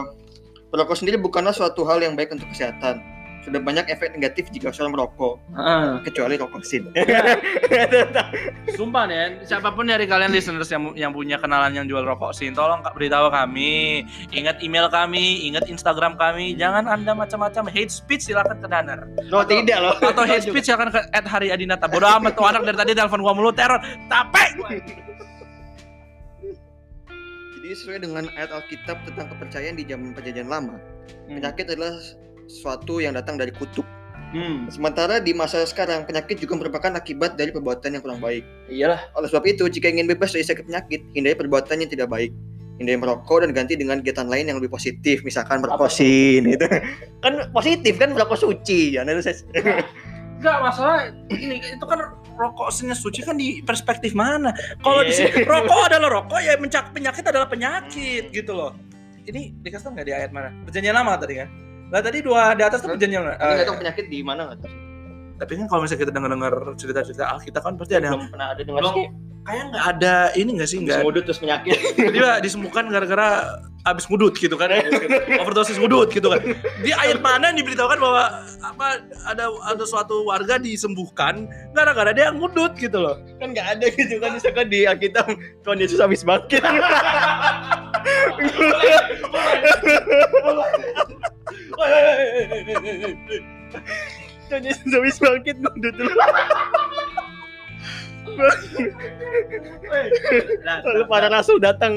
[0.68, 3.17] perokok sendiri bukanlah suatu hal yang baik untuk kesehatan.
[3.46, 6.02] Sudah banyak efek negatif jika seorang merokok, Heeh.
[6.04, 6.90] kecuali rokosin.
[8.76, 12.52] Sumpah nih, siapa pun dari kalian listeners yang yang punya kenalan yang jual rokok sin,
[12.52, 14.04] tolong Kak, beritahu kami.
[14.34, 16.58] Ingat email kami, ingat Instagram kami.
[16.58, 19.06] Jangan anda macam-macam hate speech silakan ke Danar.
[19.30, 19.94] No, tidak loh.
[20.02, 21.88] Atau hate speech silakan ke Hari Adinata.
[21.88, 23.80] Bodoh amat tuh anak dari tadi telepon gua mulu teror.
[24.10, 24.50] Capek.
[27.58, 30.80] Jadi sesuai dengan ayat Alkitab tentang kepercayaan di zaman perjanjian lama,
[31.28, 31.92] penyakit adalah
[32.48, 33.84] sesuatu yang datang dari kutuk.
[34.28, 34.68] Hmm.
[34.68, 38.44] Sementara di masa sekarang, penyakit juga merupakan akibat dari perbuatan yang kurang baik.
[38.68, 39.00] Iyalah.
[39.16, 42.28] Oleh sebab itu, jika ingin bebas dari sakit penyakit, hindari perbuatan yang tidak baik.
[42.76, 46.66] Hindari merokok dan ganti dengan kegiatan lain yang lebih positif, misalkan merkosin itu.
[47.24, 49.02] Kan positif kan merokok suci, ya.
[49.02, 51.98] Nah, Enggak masalah ini itu kan
[52.38, 54.54] rokok sinnya suci kan di perspektif mana?
[54.78, 55.48] Kalau di sini Iya.
[55.58, 58.78] rokok adalah rokok ya mencak penyakit adalah penyakit gitu loh.
[59.26, 60.54] Ini dikasih tau nggak di ayat mana?
[60.62, 61.67] Perjanjian lama tadi kan?
[61.88, 63.32] Lah tadi dua di atas tuh perjanjian lama.
[63.32, 64.70] Tapi nggak Eh, tahu penyakit di mana nggak tahu.
[65.38, 68.60] tapi kan kalau misalnya kita dengar-dengar cerita-cerita Alkitab kan pasti ada yang Belum pernah ada
[68.60, 69.06] dengar sih.
[69.40, 71.74] kayak nggak ada ini nggak sih nggak Semudut terus penyakit.
[72.12, 73.28] dia disembuhkan gara-gara
[73.84, 74.68] abis ngudut gitu kan
[75.38, 76.42] overdosis ngudut gitu kan
[76.78, 78.86] di ayat mana diberitahukan bahwa apa
[79.24, 84.34] ada ada suatu warga disembuhkan gara-gara dia ngudut gitu loh kan nggak ada gitu kan
[84.34, 85.24] misalkan di Alkitab
[85.62, 86.60] Tuhan Yesus habis bangkit.
[94.48, 96.18] Yesus habis bangkit ngudut dulu.
[100.64, 101.94] Lalu para rasul datang.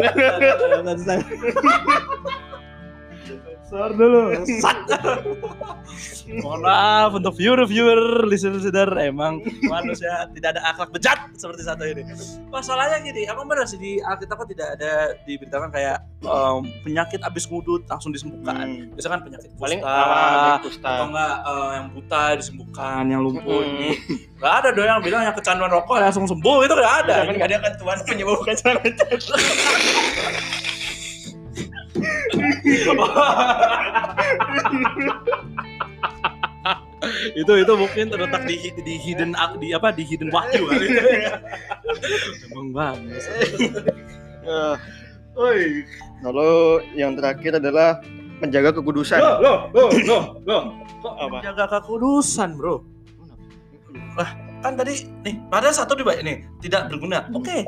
[3.71, 4.36] Sar dulu.
[6.43, 12.03] Mohon maaf untuk viewer-viewer, listener-listener emang manusia tidak ada akhlak bejat seperti satu ini.
[12.51, 14.91] Masalahnya gini, emang benar sih di Alkitab kan tidak ada
[15.23, 18.91] diberitakan kayak em, penyakit abis ngudut langsung disembuhkan.
[18.91, 20.89] Misalkan penyakit Paling kusta, ah, kusta.
[20.91, 23.69] atau enggak eh, yang buta disembuhkan, yang lumpuh Hmm.
[23.71, 23.89] ini.
[24.36, 27.15] Gak ada dong yang bilang yang kecanduan rokok langsung sembuh itu gak ada.
[27.23, 29.07] Kan nggak ada kan Tuhan menyembuhkan segala macam.
[37.34, 40.88] Itu itu mungkin terletak di di hidden di apa di hidden wahyu kali.
[42.50, 43.22] Emang banget.
[44.42, 44.76] Eh,
[45.38, 45.86] Oi.
[46.22, 46.52] Lalu
[46.94, 48.04] yang terakhir adalah
[48.42, 49.22] menjaga kekudusan.
[49.22, 50.64] Loh, loh, loh, loh, loh.
[51.02, 51.38] Kok Apa?
[51.42, 52.86] menjaga kekudusan, Bro?
[54.62, 57.26] Kan tadi nih, pada satu di nih tidak berguna.
[57.34, 57.66] Oke.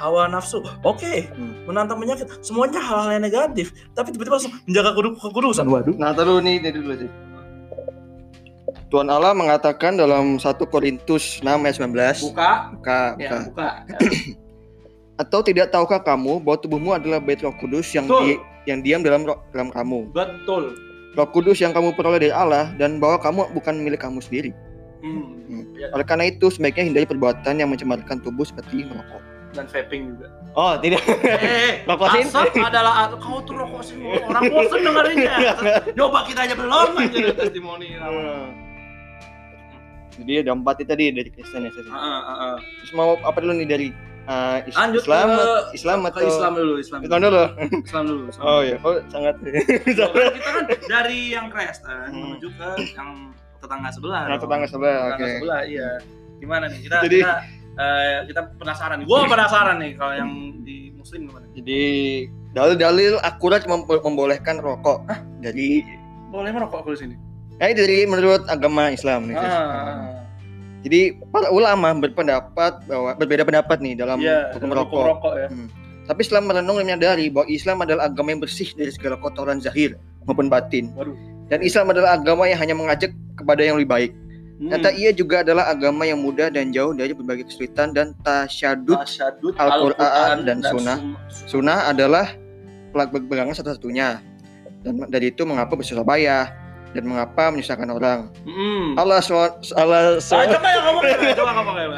[0.00, 0.64] Hawa nafsu.
[0.80, 1.28] Oke.
[1.30, 1.68] Hmm.
[1.68, 2.24] Menantang penyakit.
[2.40, 3.76] Semuanya hal-hal yang negatif.
[3.92, 5.68] Tapi tiba-tiba langsung menjaga kudu- kekudusan.
[5.68, 5.92] Waduh.
[5.94, 7.10] Nah, terus nih, ini dulu sih.
[8.88, 12.50] Tuhan Allah mengatakan dalam 1 Korintus 6 ayat 19 Buka.
[12.72, 13.38] buka, Ya, buka.
[13.46, 13.68] buka.
[15.22, 18.24] Atau tidak tahukah kamu bahwa tubuhmu adalah bait Roh Kudus yang Betul.
[18.26, 20.10] di- yang diam dalam roh, dalam kamu.
[20.10, 20.74] Betul.
[21.12, 24.50] Roh Kudus yang kamu peroleh dari Allah dan bahwa kamu bukan milik kamu sendiri.
[25.00, 25.38] Hmm.
[25.74, 29.22] Ya, Oleh karena itu sebaiknya hindari perbuatan yang mencemarkan tubuh seperti merokok.
[29.50, 30.28] Dan vaping juga.
[30.52, 31.02] Oh, tidak.
[31.22, 32.26] Eh, Rokosin?
[32.26, 35.34] asap adalah kau tuh rokosin orang bosan dengerinnya.
[35.98, 37.88] Coba kita aja belum aja ada testimoni.
[40.20, 41.70] Jadi ada empat itu tadi dari Kristen ya.
[41.72, 41.88] Sesi.
[41.88, 42.54] Heeh, heeh.
[42.82, 43.88] Terus mau apa dulu nih dari
[44.26, 47.00] uh, is- Lanjut Islam, ke- Islam Ke atau Islam dulu, Islam.
[47.00, 47.42] Islam dulu.
[47.80, 48.22] Islam dulu.
[48.28, 49.34] Islam Oh iya, oh sangat.
[49.40, 49.50] Kan
[49.86, 50.04] kita
[50.44, 52.20] kan dari yang Kristen Hmm.
[52.26, 53.10] menuju ke yang
[53.56, 54.20] tetangga sebelah.
[54.26, 55.34] Nah, tetangga sebelah, Tetangga oke.
[55.38, 55.88] sebelah, iya.
[56.36, 56.78] Gimana nih?
[56.84, 57.34] Kita Jadi- kita
[57.80, 59.02] eh, kita penasaran.
[59.02, 61.46] Gua penasaran nih kalau yang di muslim gimana?
[61.50, 61.82] Jadi
[62.52, 65.08] dalil-dalil akurat mem- membolehkan rokok
[65.40, 65.80] dari
[66.28, 67.14] Boleh merokok aku di sini?
[67.58, 69.36] eh dari menurut agama Islam nih.
[69.36, 69.52] Sis.
[69.52, 70.24] Ah,
[70.80, 74.88] Jadi para ulama berpendapat bahwa berbeda pendapat nih dalam iya, hukum rokok.
[74.96, 75.48] hukum rokok ya.
[76.08, 79.94] Tapi setelah merenung dan menyadari bahwa Islam adalah agama yang bersih dari segala kotoran zahir
[80.24, 80.88] maupun batin.
[80.96, 81.12] Waduh.
[81.52, 84.10] Dan Islam adalah agama yang hanya mengajak kepada yang lebih baik.
[84.60, 84.68] Hmm.
[84.68, 88.92] Ternyata ia juga adalah agama yang mudah dan jauh dari berbagai kesulitan dan tasyadud.
[89.00, 90.98] Tasyadud, Al-Qur'an dan Sun- Sunnah.
[91.48, 92.36] Sunnah adalah
[92.92, 94.20] pelak pegangan satu-satunya.
[94.84, 96.52] Dan dari itu mengapa bersusah payah
[96.92, 98.28] dan mengapa menyusahkan orang.
[98.44, 99.00] Hmm.
[99.00, 100.44] Allah SWT Allah Ah,
[101.00, 101.36] kayak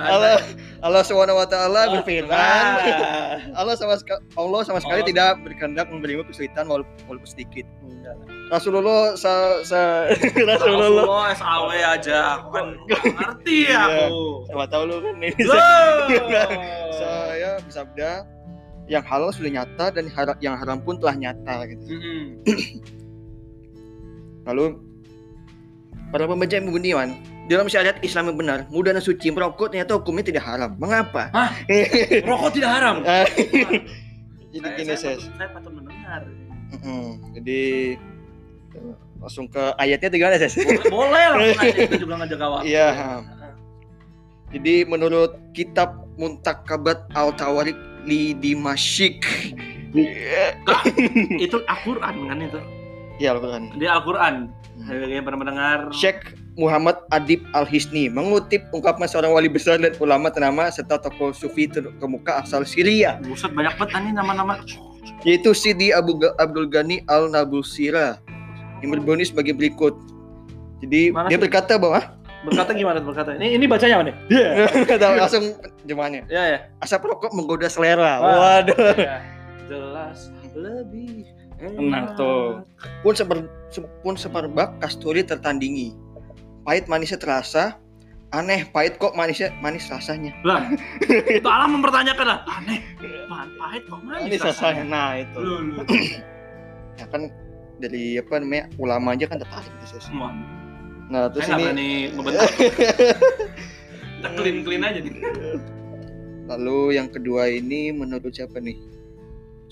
[0.07, 0.35] Allah
[0.83, 3.43] Allah Subhanahu wa taala berfirman Ah.
[3.59, 3.99] Allah sama
[4.39, 5.11] Allah sama sekali Allah.
[5.11, 7.67] tidak berkehendak memberimu kesulitan walaupun, sedikit.
[7.83, 8.15] Enggak.
[8.53, 9.33] Rasulullah sa,
[9.65, 10.05] sa
[10.53, 12.67] Rasulullah Rasulullah SAW aja aku kan
[13.17, 13.81] ngerti Iya.
[14.05, 14.23] aku.
[14.45, 15.33] sama tahu lu kan ini
[17.01, 18.11] saya bersabda
[18.87, 20.05] yang halal sudah nyata dan
[20.39, 21.97] yang haram pun telah nyata gitu.
[21.97, 22.25] Mm-mm.
[24.45, 24.77] Lalu
[26.11, 27.09] para pembaca yang budiman
[27.49, 30.77] dalam syariat Islam yang benar, mudah dan suci merokok ternyata hukumnya tidak haram.
[30.77, 31.31] Mengapa?
[31.33, 31.57] Hah?
[32.21, 32.97] Rokok tidak haram.
[33.01, 36.21] Jadi Saya- gini saya, saya patut mendengar.
[36.75, 37.07] Mm-mm.
[37.33, 37.61] Jadi
[39.23, 40.55] langsung ke ayatnya tuh gimana Ses?
[40.59, 41.39] Boleh, boleh lah.
[41.59, 42.65] Makanya kita juga ngejaga waktu.
[42.75, 42.89] Iya.
[44.53, 49.25] Jadi menurut kitab Muntakabat Al-Tawarik li Dimashik
[51.41, 52.61] Itu Al-Quran kan itu.
[53.17, 53.73] Ya Al-Quran.
[53.81, 54.53] Di Al-Quran.
[54.83, 55.79] Bagi yang pernah mendengar.
[55.95, 61.65] Syekh Muhammad Adib Al-Hisni mengutip ungkapan seorang wali besar dan ulama ternama serta tokoh sufi
[61.65, 64.61] terkemuka asal Syria Buset banyak banget nih nama-nama.
[65.25, 68.21] yaitu Sidi Abu Abdul Ghani Al-Nabulsira
[68.83, 69.95] yang berbunyi sebagai berikut.
[70.83, 71.43] Jadi Mana dia sih?
[71.43, 73.39] berkata bahwa Berkata gimana berkata?
[73.39, 74.15] Ini ini bacanya apa nih?
[74.29, 74.49] Iya.
[74.91, 75.55] Kata langsung
[75.87, 76.59] jemaahnya Ya ya.
[76.83, 78.19] asap rokok menggoda selera.
[78.19, 78.35] Wah.
[78.59, 78.95] Waduh.
[79.65, 80.19] Jelas
[80.53, 81.23] lebih
[81.63, 82.67] Nah, tuh.
[83.07, 85.95] Pun seper, se- pun seperbak kasturi tertandingi.
[86.67, 87.79] Pahit manisnya terasa.
[88.35, 90.35] Aneh, pahit kok manisnya manis rasanya.
[90.43, 90.67] Lah,
[91.31, 92.39] itu Allah mempertanyakan lah.
[92.51, 92.83] Aneh,
[93.31, 94.83] bahan pahit kok manis rasanya.
[94.83, 95.39] Nah, itu.
[96.93, 97.31] Ya kan
[97.83, 100.07] dari apa namanya ulama aja kan tertarik gitu, Sis.
[100.07, 100.31] Semua.
[101.11, 102.51] Nah, terus Saya ini berani membentak.
[104.23, 105.15] Kita clean clean aja nih.
[106.43, 108.79] lalu yang kedua ini menurut siapa nih?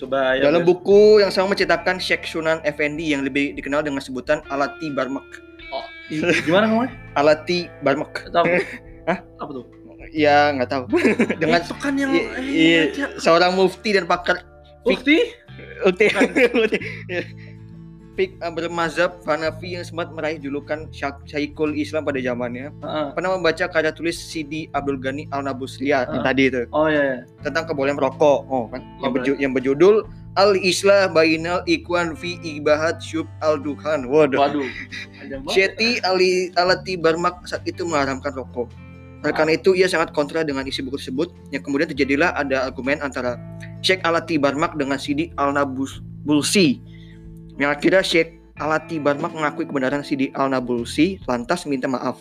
[0.01, 0.49] Coba ya.
[0.49, 5.27] Dalam buku yang sama menciptakan Sheikh Sunan Effendi yang lebih dikenal dengan sebutan Alati Barmak.
[6.47, 6.93] Gimana ngomongnya?
[7.21, 8.27] Alati Barmak.
[8.33, 8.47] Tahu?
[9.09, 9.19] Hah?
[9.39, 9.65] Apa tuh?
[10.11, 10.85] Ya nggak tahu.
[11.39, 13.15] dengan itu kan yang eh, iya, aja.
[13.21, 14.43] seorang mufti dan pakar
[14.81, 15.19] Bukti?
[15.85, 16.09] Ukti.
[18.21, 20.93] Fik eh, bermazhab Hanafi yang sempat meraih julukan
[21.25, 22.69] Syekhul Islam pada zamannya.
[22.69, 23.07] Heeh.
[23.17, 26.29] pernah membaca karya tulis Sidi Abdul Ghani Al Nabusria yang Ah.
[26.29, 26.69] tadi itu.
[26.69, 27.19] Oh iya, iya.
[27.41, 28.85] tentang kebolehan merokok oh kan.
[29.01, 30.05] Yang, Oh, berju- yang berjudul
[30.37, 34.37] Al Islah Bainal Ikwan fi Ibahat Syub Al Duhan waduh.
[34.37, 34.69] Waduh.
[35.49, 38.69] Syeti Ali Alati Barmak saat itu mengharamkan rokok.
[39.21, 43.01] Oleh karena itu ia sangat kontra dengan isi buku tersebut yang kemudian terjadilah ada argumen
[43.01, 43.41] antara
[43.81, 46.90] Syekh Alati Barmak dengan Sidi Al Nabulsi yang
[47.69, 52.21] akhirnya Syekh Alati Barmak mengakui kebenaran Sidi Al Nabulsi lantas minta maaf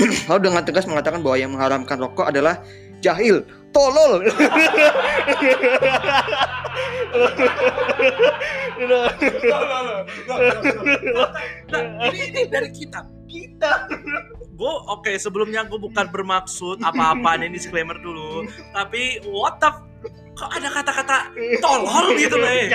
[0.28, 2.60] lalu dengan tegas mengatakan bahwa yang mengharamkan rokok adalah
[3.04, 3.44] jahil
[3.74, 4.32] tolol ini,
[12.32, 13.04] ini dari kita.
[13.28, 13.88] Kita.
[14.54, 18.46] Gue oke sebelumnya gue bukan bermaksud apa-apa ini disclaimer dulu.
[18.70, 19.93] Tapi what the f-
[20.34, 21.16] kok ada kata-kata
[21.62, 22.66] tolol gitu loh eh.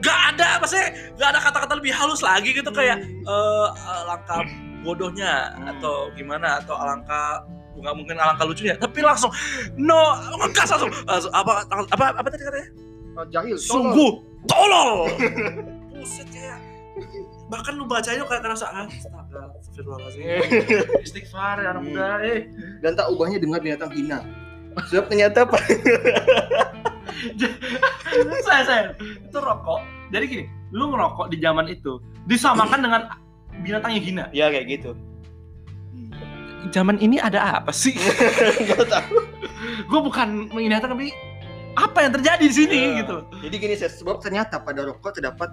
[0.00, 0.88] Gak ada maksudnya
[1.20, 4.42] gak ada kata-kata lebih halus lagi gitu kayak eh alangkah
[4.82, 9.32] bodohnya atau gimana atau alangkah nggak mungkin alangkah lucunya tapi langsung
[9.80, 12.68] no ngegas langsung, langsung apa apa apa tadi katanya?
[13.28, 15.08] Jahil sungguh tolol.
[15.92, 16.58] Buset kayak
[17.48, 20.24] bahkan lu bacanya kayak ngerasa ah, astaga astagfirullahaladzim.
[21.04, 22.48] Istighfar ya anak muda eh.
[22.80, 24.24] Dan tak ubahnya dengar binatang hina.
[24.88, 25.60] Sebab ternyata apa
[28.46, 29.80] saya saya itu rokok
[30.10, 33.02] jadi gini lu ngerokok di zaman itu disamakan dengan
[33.60, 34.90] binatang yang hina ya kayak gitu
[36.70, 37.92] zaman ini ada apa sih
[38.62, 39.18] Nggak tahu.
[39.82, 41.10] gue bukan mengingatkan tapi
[41.72, 43.02] apa yang terjadi di sini Ya.
[43.02, 45.50] gitu Jadi gini Ses, sebab ternyata pada rokok terdapat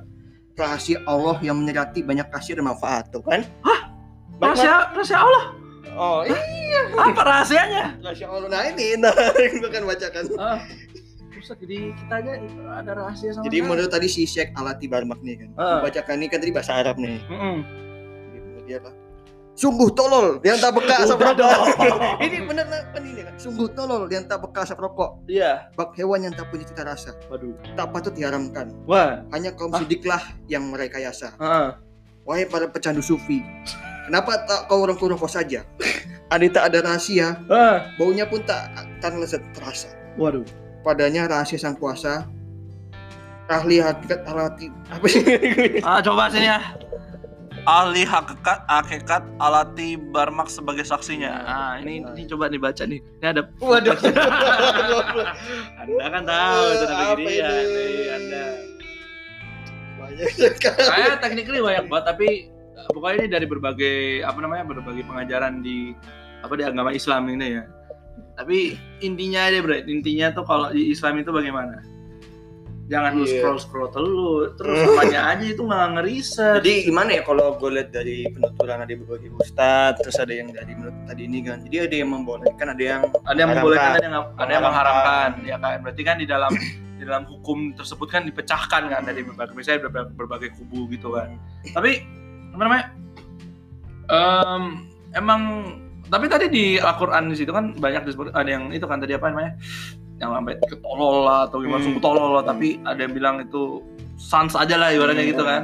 [0.53, 3.47] rahasia Allah yang menyerati banyak kasih dan manfaat tuh kan?
[3.63, 3.89] Hah?
[4.37, 5.45] rahasia rahasia Allah
[5.91, 8.47] Oh, iya apa rahasianya rahasia Allah.
[8.47, 9.11] Nah ini, nah
[9.63, 10.23] bukan bacakan.
[10.37, 10.59] ah
[11.39, 12.31] Buset, jadi kita aja
[12.75, 13.69] ada rahasia sama Jadi sekali.
[13.71, 15.79] menurut tadi si Syekh Alati Barmak nih kan, Ah.
[15.79, 17.23] bacakan ini kan tadi bahasa Arab nih.
[17.23, 18.91] Jadi menurut dia apa?
[19.55, 21.51] Sungguh tolol yang tak bekas asap rokok.
[22.25, 23.33] ini bener kan ini kan?
[23.35, 25.19] Sungguh tolol yang tak bekas asap rokok.
[25.27, 28.71] iya Bak hewan yang tak punya cita rasa, waduh tak patut diharamkan.
[28.83, 29.79] wah Hanya kaum Hah?
[29.79, 31.35] sidiklah yang merekayasa.
[31.35, 31.67] Heeh.
[32.23, 33.39] Wahai para pecandu sufi,
[34.05, 35.63] kenapa tak kau rokok rokok saja?
[36.29, 37.89] Ada tak ada rahasia, Ah.
[37.95, 39.87] baunya pun tak akan lezat terasa.
[40.15, 40.43] waduh
[40.89, 42.25] Padanya rahasia sang kuasa,
[43.45, 45.21] ahli hakikat alati apa sih?
[45.85, 46.57] ah coba sini ya
[47.65, 53.25] ahli hakikat hakikat alati barmak sebagai saksinya ah ini ini coba nih baca nih ini
[53.25, 53.93] ada Waduh.
[55.77, 57.37] anda kan tahu itu Apa ini?
[57.37, 58.45] nih anda
[59.93, 60.81] Banyak sekali.
[60.89, 65.93] saya technically banyak banget tapi eh, pokoknya ini dari berbagai apa namanya berbagai pengajaran di
[66.41, 67.63] apa di agama Islam ini ya
[68.39, 71.83] tapi intinya aja bro intinya tuh kalau di Islam itu bagaimana?
[72.89, 73.45] Jangan lu Iya.
[73.45, 74.09] scroll scroll terus
[74.57, 76.55] terus apanya aja itu nggak ngeriset.
[76.63, 80.71] Jadi gimana ya kalau gue lihat dari penuturan ada berbagai ustadz, terus ada yang dari
[80.73, 81.61] menurut tadi ini kan.
[81.67, 85.29] Jadi ada yang membolehkan, ada yang ada yang membolehkan ada yang ada yang Mengharamkan.
[85.45, 85.77] ya kan?
[85.85, 86.51] Berarti kan di dalam
[86.99, 91.37] di dalam hukum tersebut kan dipecahkan kan dari berbagai misalnya berbagai, berbagai kubu gitu kan.
[91.75, 92.01] Tapi
[92.57, 92.85] apa namanya?
[94.09, 94.63] Em,
[95.13, 95.41] emang
[96.09, 99.29] tapi tadi di Al-Quran di situ kan banyak disebut ada yang itu kan tadi apa
[99.29, 99.53] namanya
[100.17, 101.85] yang sampai ketolol lah atau gimana Hmm.
[101.85, 103.79] sungguh tolol lah tapi ada yang bilang itu
[104.17, 105.31] sans aja lah ibaratnya Hmm.
[105.31, 105.61] gitu kan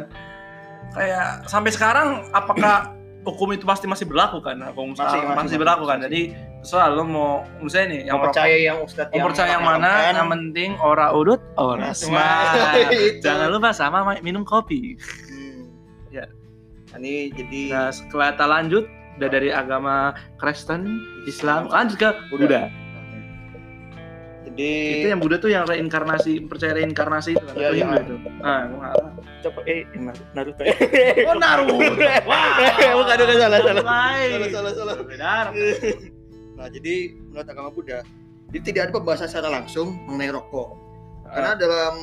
[0.93, 5.58] kayak sampai sekarang apakah hukum itu pasti masih berlaku kan hukum Masih, masih, masih, masih.
[5.58, 6.21] berlaku kan jadi
[6.88, 10.69] lo mau misalnya nih yang yang percaya yang ustadz mau percaya yang mana yang penting
[10.79, 12.73] ora udut ora smart
[13.25, 14.97] jangan lupa sama ma- minum kopi
[15.29, 15.67] Hmm.
[16.10, 16.25] Ya.
[16.95, 22.67] ini jadi nah setelah lanjut udah dari agama Kristen Islam lanjut ke Buddha.
[24.45, 27.56] Jadi itu yang Buddha tuh yang reinkarnasi percaya reinkarnasi itu kan?
[27.60, 27.86] Iya, iya.
[27.99, 29.08] Hindu itu nah gua tahu.
[29.45, 29.82] coba eh
[30.36, 30.62] Naruto.
[31.28, 31.75] Oh Naruto.
[32.30, 32.56] Wah
[32.95, 33.84] Bukan, bukan, salah, salah.
[33.84, 34.95] Salah salah salah.
[35.04, 35.34] Beda.
[36.60, 36.95] nah jadi
[37.32, 37.99] menurut agama Buddha
[38.54, 40.69] jadi tidak ada pembahasan secara langsung mengenai rokok.
[41.25, 41.41] Ah.
[41.41, 41.93] karena dalam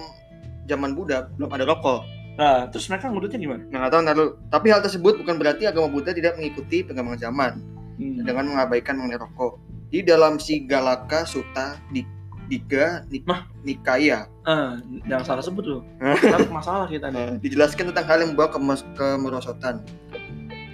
[0.66, 4.66] zaman Buddha belum ada rokok nah terus mereka ngudutnya gimana nah nggak tahu Naruto tapi
[4.73, 7.53] hal tersebut bukan berarti agama Buddha tidak mengikuti perkembangan zaman
[7.92, 8.25] Hmm.
[8.25, 9.61] dengan mengabaikan mengenai rokok
[9.92, 12.01] di dalam si Galaka Sutta di
[12.49, 13.45] Diga Nik Mah?
[13.62, 18.33] Nikaya Ah, jangan salah sebut loh Ntar masalah kita nih Nah, dijelaskan tentang hal yang
[18.33, 18.49] membawa
[18.97, 19.85] kemerosotan.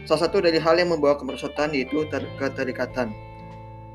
[0.07, 3.11] Salah satu dari hal yang membawa kemerosotan yaitu ter- keterikatan.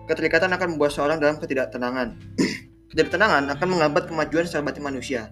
[0.05, 2.19] Keterikatan akan membuat seorang dalam ketidaktenangan.
[2.93, 5.31] Ketidaktenangan akan menghambat kemajuan secara batin manusia.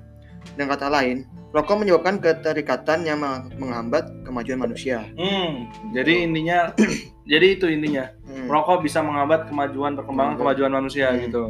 [0.52, 5.08] Dengan kata lain, rokok menyebabkan keterikatan yang meng- menghambat kemajuan manusia.
[5.14, 6.76] Hmm, jadi intinya,
[7.32, 8.12] jadi itu intinya.
[8.24, 8.48] Hmm.
[8.48, 10.42] Rokok bisa menghambat kemajuan perkembangan Hmm.
[10.42, 11.22] kemajuan manusia Hmm.
[11.22, 11.44] gitu.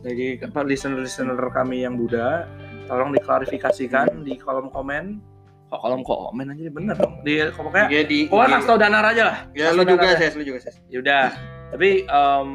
[0.00, 2.48] Jadi listener-listener kami yang Buddha,
[2.86, 5.20] tolong diklarifikasikan di kolom komen.
[5.68, 7.20] Kok kolom komen aja bener dong.
[7.22, 9.38] Di pokoknya Ya, di, pokoknya di- tau danar aja lah.
[9.52, 10.74] ya lu juga saya, lu juga saya.
[10.88, 11.26] Ya udah.
[11.70, 12.48] Tapi em,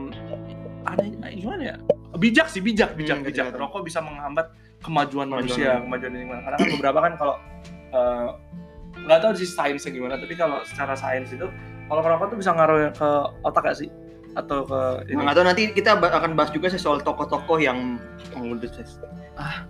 [0.84, 1.76] ada gimana ya?
[2.16, 3.54] Bijak sih, bijak, bijak, Hmm, bijak.
[3.54, 4.52] Rokok bisa menghambat
[4.86, 5.84] kemajuan manusia, manusia.
[5.84, 6.42] kemajuan lingkungan.
[6.46, 7.36] Karena kan beberapa kan kalau
[7.92, 8.28] eh,
[9.06, 11.50] nggak tahu sih sainsnya gimana, tapi kalau secara sains itu
[11.86, 13.10] kalau merokok tuh bisa ngaruh ke
[13.46, 13.90] otak gak sih?
[14.34, 15.22] Atau ke ini?
[15.22, 18.02] Nah, nggak tahu nanti kita akan bahas juga sih soal tokoh-tokoh yang
[18.34, 19.00] mengundut ses.
[19.38, 19.64] Ah.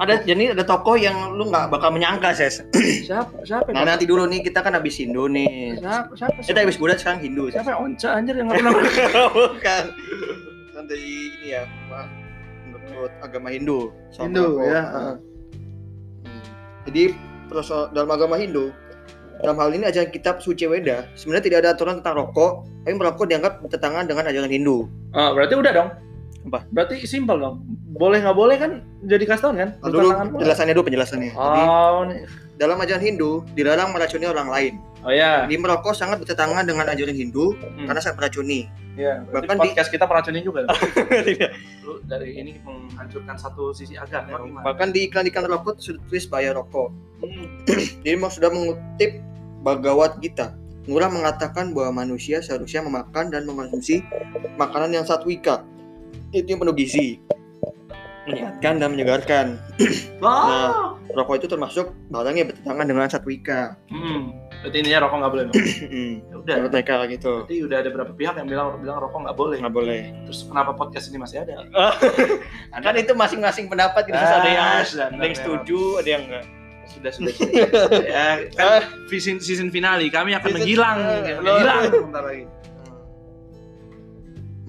[0.00, 2.64] Ada jadi ada tokoh yang lu nggak bakal menyangka ses.
[3.08, 3.44] siapa?
[3.44, 3.68] Siapa?
[3.70, 5.76] Nah nanti dulu nih kita kan habis Hindu nih.
[5.78, 6.16] siapa?
[6.16, 6.40] Siapa?
[6.40, 7.52] Kita habis Buddha sekarang Hindu.
[7.52, 9.28] Siapa onca anjir yang nggak pernah?
[9.30, 9.84] Bukan.
[10.72, 11.62] Kan dari ini ya,
[12.84, 13.90] menurut agama Hindu.
[14.10, 14.66] soal Hindu, merokok.
[14.66, 14.80] ya.
[14.82, 15.14] Nah.
[16.22, 16.42] Hmm.
[16.90, 17.02] Jadi
[17.90, 18.72] dalam agama Hindu,
[19.38, 23.26] dalam hal ini ajaran kitab Suci Weda, sebenarnya tidak ada aturan tentang rokok, tapi merokok
[23.26, 24.86] dianggap bertentangan dengan ajaran Hindu.
[25.10, 25.90] Ah, berarti udah dong.
[26.42, 26.66] Apa?
[26.70, 27.62] Berarti simpel dong.
[27.94, 29.70] Boleh nggak boleh kan jadi kasih kan?
[29.78, 31.30] Nah, dulu penjelasannya dulu penjelasannya.
[31.30, 32.26] Jadi Oh, nih.
[32.56, 34.74] dalam ajaran Hindu dilarang meracuni orang lain.
[35.02, 35.44] Oh ya.
[35.44, 37.86] Jadi merokok sangat bertentangan dengan ajaran Hindu Hmm.
[37.86, 38.66] karena sangat meracuni.
[38.92, 40.68] Iya, Bahkan di- podcast kita peracunin juga.
[41.28, 41.50] Tidak.
[41.82, 44.64] Lu dari ini menghancurkan satu sisi agama gimana?
[44.64, 46.92] Bahkan di iklan-iklan rokok sudah tulis bahaya rokok.
[47.20, 47.64] Hmm.
[48.04, 49.16] Jadi mau sudah mengutip
[49.60, 50.52] Bhagavad Gita.
[50.84, 54.02] Ngurah mengatakan bahwa manusia seharusnya memakan dan mengonsumsi
[54.56, 55.62] makanan yang satwika.
[56.30, 57.22] Itu yang penuh gizi.
[58.22, 59.46] Menyehatkan dan menyegarkan.
[60.22, 60.94] Wah.
[61.18, 63.76] Rokok itu termasuk barang yang bertentangan dengan satwika.
[63.92, 64.32] Hmm.
[64.64, 65.44] Berarti intinya rokok nggak boleh.
[65.92, 66.14] Hmm.
[66.24, 66.54] Ya udah.
[66.56, 67.32] Menurut mereka gitu.
[67.44, 69.58] Berarti udah ada berapa pihak yang bilang bilang rokok nggak boleh.
[69.60, 70.00] Nggak boleh.
[70.24, 71.68] Terus kenapa podcast ini masih ada?
[72.86, 74.16] Kan itu masing-masing pendapat gitu.
[74.16, 74.80] Terus ada yang Ah,
[75.12, 76.44] ada yang setuju, ada yang enggak.
[76.82, 77.32] sudah sudah.
[77.38, 78.04] sudah.
[78.04, 80.98] ya, kan season season finale kami akan Season- menghilang,
[81.40, 82.44] menghilang sebentar lagi.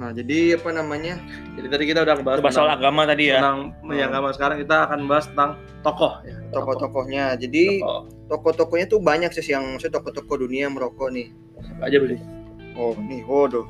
[0.04, 1.16] Nah, jadi apa namanya?
[1.56, 3.40] Jadi tadi kita udah bahas Bahas soal agama tadi ya.
[3.40, 6.36] tentang yang agama sekarang kita akan bahas tentang tokoh ya.
[6.52, 7.40] Tokoh-tokohnya.
[7.40, 8.02] Jadi Tokoh.
[8.28, 11.32] tokoh-tokohnya tuh banyak sih yang maksudnya tokoh-tokoh dunia yang merokok nih.
[11.64, 12.20] Siapa aja beli.
[12.76, 13.64] Oh, nih, waduh.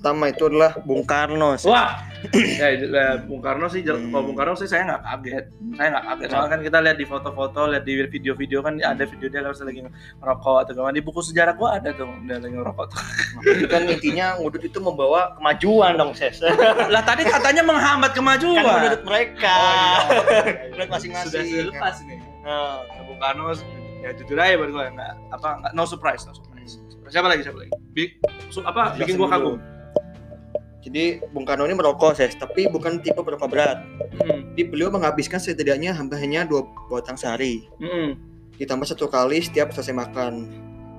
[0.00, 1.60] Pertama itu adalah Bung Karno.
[1.60, 1.68] sih.
[1.68, 2.00] Wah,
[2.32, 4.08] ya, ya, Bung Karno sih, Hmm.
[4.08, 5.44] kalau Bung Karno sih saya nggak kaget,
[5.76, 6.28] saya nggak kaget.
[6.32, 9.84] Soalnya kan kita lihat di foto-foto, lihat di video-video kan ada video dia lagi
[10.16, 10.96] ngerokok atau gimana.
[10.96, 12.84] Di buku sejarah gua ada tuh dia lagi ngerokok.
[12.88, 12.98] tuh.
[13.44, 16.40] Jadi kan intinya ngudut itu membawa kemajuan dong, Ses.
[16.96, 18.56] lah tadi katanya menghambat kemajuan.
[18.56, 19.52] kan menurut mereka.
[19.52, 20.08] Oh,
[20.80, 20.84] iya.
[20.96, 21.28] Masing-masing.
[21.28, 22.18] Sudah lepas nih.
[22.40, 23.52] Nah, Bung Karno
[24.00, 26.80] ya jujur aja buat gua nggak apa nggak no surprise, no surprise.
[27.04, 27.68] Siapa lagi siapa lagi?
[27.92, 28.16] Bi,
[28.48, 29.60] su- apa bikin gua kagum.
[30.80, 33.84] Jadi Bung Karno ini merokok, Ses, tapi bukan tipe perokok berat.
[34.16, 34.56] Hmm.
[34.56, 37.68] Jadi beliau menghabiskan setidaknya hampir hanya dua batang sehari.
[37.76, 38.16] Hmm.
[38.56, 40.48] Ditambah satu kali setiap selesai makan.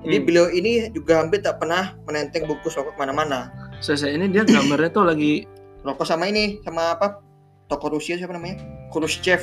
[0.02, 0.26] Jadi Hmm.
[0.26, 3.50] beliau ini juga hampir tak pernah menenteng bungkus rokok ke mana-mana.
[3.82, 5.46] Saya, saya ini dia gambarnya tuh lagi
[5.82, 7.18] Rokok sama ini, sama apa?
[7.66, 8.62] Toko Rusia siapa namanya?
[8.94, 9.42] Khrushchev.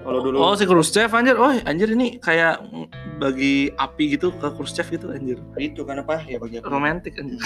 [0.00, 0.40] Kalau dulu.
[0.40, 2.64] Oh si Khrushchev anjir, oh anjir ini kayak
[3.20, 5.36] bagi api gitu ke Khrushchev gitu anjir.
[5.60, 6.24] itu kan apa?
[6.24, 6.72] Ya bagi aku.
[6.72, 7.36] Romantis anjir.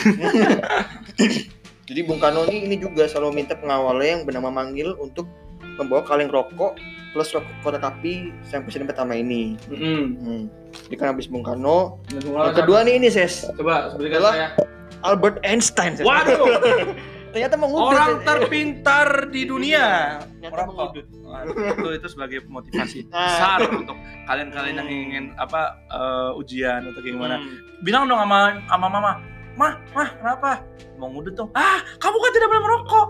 [1.90, 5.26] Jadi Bung Karno ini, ini juga selalu minta pengawalnya yang bernama Manggil untuk
[5.74, 6.78] membawa kaleng rokok
[7.10, 9.58] plus rokok korek api sang presiden pertama ini.
[9.66, 10.02] Mm-mm.
[10.16, 10.42] Hmm.
[10.86, 11.98] Jadi kan habis Bung Karno.
[12.14, 14.48] Yang kedua nih ini ses coba sebutkan saya.
[15.02, 15.98] Albert Einstein.
[15.98, 16.06] Ses.
[16.06, 16.46] Waduh,
[17.32, 17.90] Ternyata mengudut.
[17.90, 18.26] orang Ses.
[18.26, 19.86] terpintar di dunia.
[20.38, 20.70] Ternyata Merokok.
[20.70, 21.06] mengudut.
[21.26, 23.26] Nah, itu itu sebagai motivasi Ah.
[23.26, 27.42] besar untuk kalian-kalian yang ingin apa eh, ujian atau gimana.
[27.42, 27.58] Hmm.
[27.82, 29.12] Bilang dong sama sama mama,
[29.54, 30.50] mah, mah, kenapa?
[30.98, 31.50] Mau ngudut dong.
[31.56, 33.08] Ah, kamu kan tidak boleh merokok.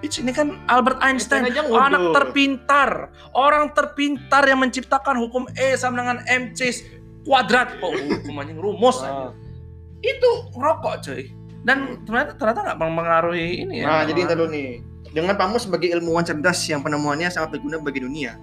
[0.00, 6.00] Bitch, ini kan Albert Einstein, Einstein anak terpintar, orang terpintar yang menciptakan hukum E sama
[6.00, 6.80] dengan MC
[7.28, 7.76] kuadrat.
[7.84, 9.28] Oh, hukumannya rumus Ah.
[9.28, 9.28] aja.
[10.00, 11.22] Itu ngerokok, cuy.
[11.62, 13.86] Dan ternyata ternyata nggak mempengaruhi ini ya.
[13.86, 14.82] Nah, jadi dulu nih.
[15.12, 18.40] Dengan kamu sebagai ilmuwan cerdas yang penemuannya sangat berguna bagi dunia,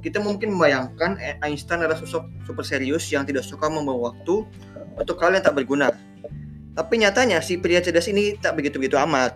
[0.00, 4.40] kita mungkin membayangkan eh, Einstein adalah sosok super serius yang tidak suka membawa waktu
[4.96, 5.92] untuk hal yang tak berguna.
[6.78, 9.34] Tapi nyatanya si pria cerdas ini tak begitu-begitu amat.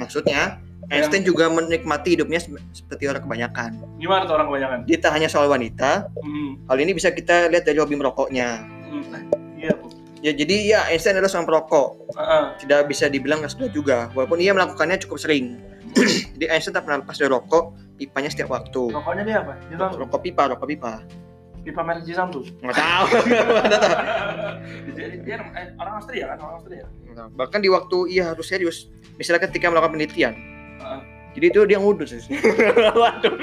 [0.00, 0.56] Maksudnya,
[0.88, 3.76] Einstein juga menikmati hidupnya se- seperti orang kebanyakan.
[4.00, 4.78] Gimana tuh orang kebanyakan?
[4.88, 6.64] Dia tak hanya soal wanita, Hmm.
[6.64, 8.64] hal ini bisa kita lihat dari hobi merokoknya.
[8.88, 9.04] hmm.
[9.60, 9.92] Iya, Bu.
[10.18, 12.44] Ya jadi ya Einstein adalah seorang perokok, Heeh.
[12.58, 15.60] tidak bisa dibilang nggak suka juga, walaupun ia melakukannya cukup sering.
[16.34, 18.82] Jadi Einstein tak pernah lepas dari rokok, pipanya setiap waktu.
[18.88, 19.60] Rokoknya dia apa?
[19.68, 21.04] Dia Rokok pipa, rokok pipa.
[21.72, 22.44] Merek Jisam tuh.
[22.64, 23.06] Nggak tahu.
[23.28, 23.96] Nggak tahu.
[24.96, 26.86] dia, dia eh, orang Austria kan, orang Austria.
[27.34, 28.86] Bahkan di waktu ia harus serius,
[29.18, 30.34] misalnya ketika melakukan penelitian.
[31.34, 32.22] Jadi itu dia ngudut sih.
[33.00, 33.36] Waduh.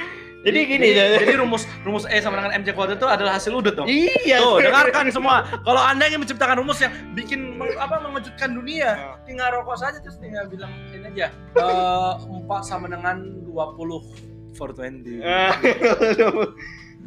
[0.45, 3.73] Jadi gini jadi, jadi rumus rumus E sama dengan MC kuadrat itu adalah hasil udut
[3.73, 3.89] dong.
[3.89, 4.37] Iya.
[4.37, 5.41] Tuh, dengarkan semua.
[5.65, 10.21] Kalau Anda ingin menciptakan rumus yang bikin meng- apa mengejutkan dunia, tinggal rokok saja terus
[10.21, 11.33] tinggal bilang ini aja.
[11.57, 15.25] 4 sama dengan 20 420.
[15.25, 15.57] Ah.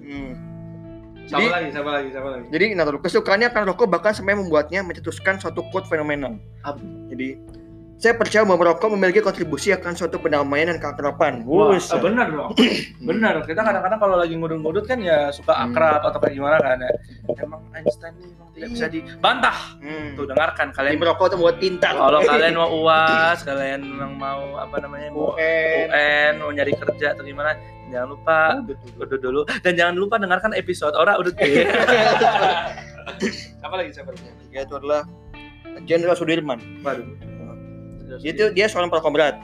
[0.03, 0.33] Hmm.
[1.37, 1.69] Jadi- lagi?
[1.75, 2.09] Siapa lagi?
[2.09, 2.47] Siapa lagi?
[2.49, 6.41] Jadi Naruto kesukaannya akan rokok bahkan sampai membuatnya mencetuskan suatu quote fenomenal.
[6.65, 6.81] Apa?
[7.13, 7.37] Jadi
[7.99, 11.43] saya percaya bahwa merokok memiliki kontribusi akan suatu pendamaian dan keakraban.
[11.43, 11.95] Wah, Buset.
[11.95, 12.51] eh, benar dong.
[13.11, 13.43] benar.
[13.43, 15.67] Kita kadang-kadang kalau lagi ngudut-ngudut kan ya suka Hmm.
[15.69, 16.91] akrab atau kayak gimana kan ya.
[17.43, 19.57] Emang Einstein ini memang tidak bisa dibantah.
[19.83, 20.15] Hmm.
[20.15, 20.95] Tuh dengarkan kalian.
[20.95, 21.93] merokok itu buat pintar.
[21.93, 25.87] Kalau kalian mau uas, kalian memang mau apa namanya mau UN.
[25.91, 27.59] UN, mau nyari kerja atau gimana,
[27.91, 28.39] jangan lupa
[28.95, 31.67] udut dulu dan jangan lupa dengarkan episode orang udut deh.
[33.67, 34.31] apa lagi siapa lagi?
[34.47, 35.03] Tiga itu adalah
[35.83, 36.59] Jenderal Sudirman.
[36.83, 37.07] Waduh.
[38.17, 39.37] Dia itu dia seorang perokok berat.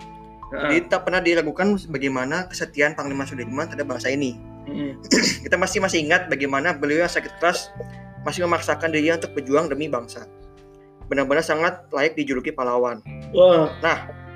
[0.54, 4.38] Jadi tak pernah diragukan bagaimana kesetiaan Panglima Sudirman terhadap bangsa ini.
[4.64, 4.94] Heeh.
[5.44, 7.74] Kita masih masih ingat bagaimana beliau yang sakit keras
[8.22, 10.30] masih memaksakan dirinya untuk berjuang demi bangsa.
[11.10, 13.02] Benar-benar sangat layak dijuluki pahlawan.
[13.36, 13.68] Wah,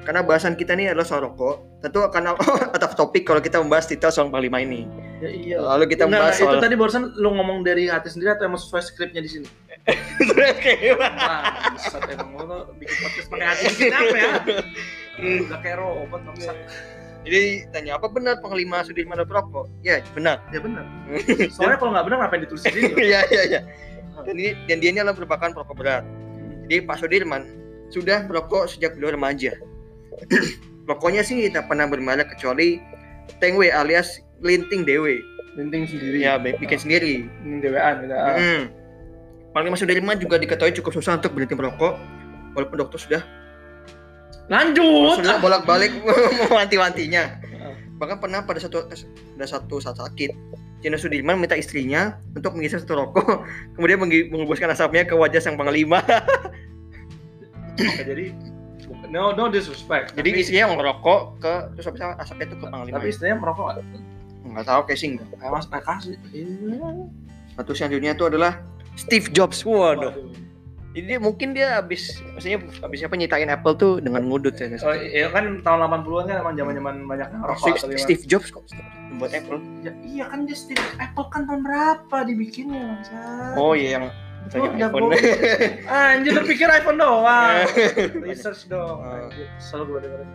[0.05, 3.85] Karena bahasan kita ini adalah soal rokok, tentu akan out of topic kalau kita membahas
[3.88, 4.88] detail soal Panglima ini.
[5.21, 5.57] ya iya.
[5.61, 8.61] Lalu kita Nah, membahas itu soal tadi barusan lu ngomong dari hati sendiri atau emang
[8.61, 9.49] sesuai skripnya di sini?
[10.59, 14.33] Buset emang tuh bikin podcast pakai hati bikin apa ya?
[15.19, 16.21] Udah kayak robot.
[17.27, 17.43] Jadi
[17.75, 19.69] tanya apa benar Panglima Sudirman perokok?
[19.83, 20.41] Ya benar.
[20.55, 20.85] Ya benar.
[21.55, 22.88] Soalnya kalau nggak benar ngapain ditulis di sini?
[22.97, 23.61] Iya iya iya.
[24.25, 26.05] Dan ini dan dia ini adalah merupakan perokok berat.
[26.69, 27.43] Jadi Pak Sudirman
[27.88, 29.53] sudah merokok sejak beliau remaja.
[30.88, 32.81] Rokoknya sih tak pernah bermerek kecuali
[33.45, 35.21] Tengwe alias Linting Dewe.
[35.59, 36.23] Linting sendiri.
[36.25, 37.29] Ya, bi- bikin sendiri.
[37.45, 38.14] Ini DWA gitu.
[38.14, 38.37] ah.
[38.38, 38.62] Hmm.
[39.57, 41.97] Panglima Sudirman juga diketahui cukup susah untuk berhenti merokok
[42.53, 43.23] walaupun dokter sudah
[44.49, 45.21] Lanjut.
[45.21, 45.93] sudah bolak-balik
[46.49, 47.23] mewanti-wantinya.
[47.61, 47.77] Ah.
[48.01, 50.33] Bahkan pernah pada satu pada satu saat sakit,
[50.81, 53.45] Jenderal Sudirman minta istrinya untuk mengisi satu rokok,
[53.77, 56.01] kemudian mengembuskan asapnya ke wajah sang panglima.
[57.79, 58.33] Jadi
[59.13, 60.17] no no disrespect.
[60.17, 62.95] Jadi tapi, istrinya merokok ke terus habis asapnya itu ke panglima.
[62.97, 64.03] tapi istrinya merokok nggak?
[64.49, 65.29] Nggak tahu kayak sih enggak.
[65.37, 66.17] Kayak mas kasih.
[67.53, 68.65] Satu selanjutnya itu adalah
[68.99, 69.63] Steve Jobs.
[69.63, 70.11] Waduh.
[70.89, 74.67] Jadi dia mungkin dia habis maksudnya habis apa nyitain Apple tuh dengan ngudut ya.
[74.83, 78.01] Oh iya kan tahun 80-an kan emang zaman-zaman banyak rokok Steve.
[78.01, 78.67] Steve Jobs kok
[79.15, 79.63] buat Apple.
[79.81, 83.18] Ya, iya kan dia Steve Apple kan tahun berapa dibikinnya bangsa.
[83.55, 84.07] Oh iya yang
[84.49, 85.12] Oh, tanya jago.
[85.12, 85.12] iPhone.
[85.93, 87.68] Anjir lu pikir iPhone doang.
[88.25, 88.97] Research dong.
[88.99, 89.29] Ah.
[89.29, 90.31] Anjir, Selalu gue dengerin.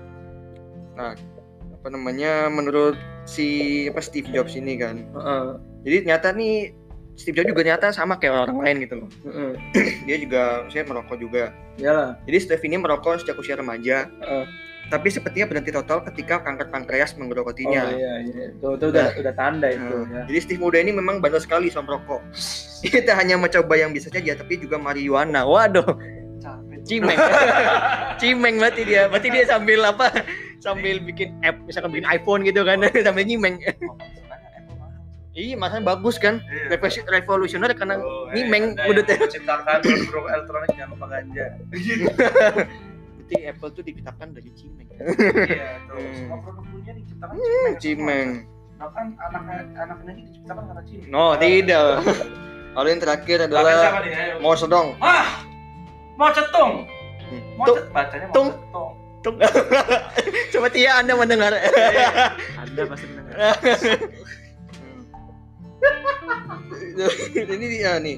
[1.74, 2.94] apa namanya menurut
[3.26, 3.48] si
[3.90, 5.02] apa Steve Jobs ini kan.
[5.02, 5.46] Heeh.
[5.84, 6.78] Jadi ternyata nih
[7.14, 9.10] Steve Jobs juga nyata sama kayak orang lain gitu loh.
[9.24, 9.52] Heeh.
[10.10, 11.54] Dia juga saya merokok juga.
[11.78, 12.18] Iyalah.
[12.26, 14.10] Jadi Steve ini merokok sejak usia remaja.
[14.10, 14.46] Heeh.
[14.92, 17.96] Tapi sepertinya berhenti total ketika kanker pankreas Oh menggerokotinya.
[17.96, 18.46] iya iya.
[18.52, 20.22] Itu, itu udah udah tanda itu Nah, ya.
[20.30, 22.22] Jadi Steve muda ini memang bandel sekali sama merokok.
[22.84, 25.48] Kita hanya mencoba yang bisa saja, tapi juga marijuana.
[25.48, 25.88] Waduh,
[26.44, 26.78] Capek.
[26.84, 27.16] cimeng.
[28.22, 29.08] cimeng berarti dia.
[29.08, 30.12] Berarti dia sambil apa?
[30.60, 33.56] Sambil bikin app, misalkan bikin iPhone gitu kan, sambil nyimeng.
[35.34, 36.40] Iya, makanya bagus kan?
[36.40, 36.70] Iya.
[36.72, 39.18] Revolusi- Revolusioner karena Oh, nyimeng Anda yang udutnya.
[39.20, 41.46] menciptakan produk elektronik jangan lupa ganja.
[41.64, 41.90] berarti
[43.18, 44.88] berarti Apple tuh diciptakan dari cimeng.
[44.94, 45.10] Iya,
[45.84, 45.98] tuh.
[45.98, 46.14] Hmm.
[46.14, 47.76] Semua produk dunia diciptakan Hmm, cimeng.
[47.80, 48.30] cimeng.
[48.76, 49.42] Bahkan anak
[49.74, 51.10] anaknya ini diciptakan karena cimeng.
[51.10, 51.90] No, tidak.
[52.74, 53.78] Lalu yang terakhir adalah.
[54.38, 54.88] Mo Sedong.
[55.00, 55.42] Ah,
[56.16, 56.86] mau cetung.
[57.56, 57.76] Mau Tung.
[57.76, 58.50] cet bacanya mau Tung.
[58.52, 58.92] cetung.
[59.24, 59.36] Tung.
[60.54, 61.58] Coba Tia Anda mendengar.
[62.56, 63.34] Anda pasti mendengar.
[67.54, 68.18] Ini dia nih.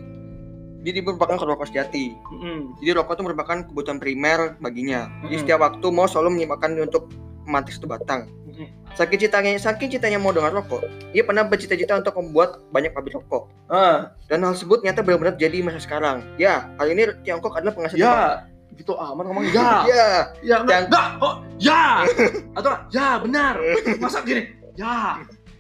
[0.82, 2.14] Dia merupakan rokok sejati.
[2.30, 2.78] Mm-mm.
[2.78, 5.10] Jadi rokok itu merupakan kebutuhan primer baginya.
[5.22, 5.42] Jadi Mm-mm.
[5.42, 7.10] setiap waktu mau selalu menyiapkan untuk
[7.44, 8.30] memantik satu batang.
[8.46, 8.70] Mm-mm.
[8.94, 13.50] Saking cintanya, saking cintanya mau dengan rokok, ia pernah bercita-cita untuk membuat banyak pabrik rokok.
[13.66, 16.22] Ah, Dan hal tersebut nyata benar-benar jadi masa sekarang.
[16.38, 19.84] Ya, kali ini Tiongkok adalah penghasil ya, gitu amat ngomong ya.
[19.84, 20.08] Ya,
[20.40, 22.06] Ya, Yang- enggak, kok ya.
[22.62, 23.58] Atau ya, benar.
[23.98, 24.54] Masa gini?
[24.78, 25.18] Ya.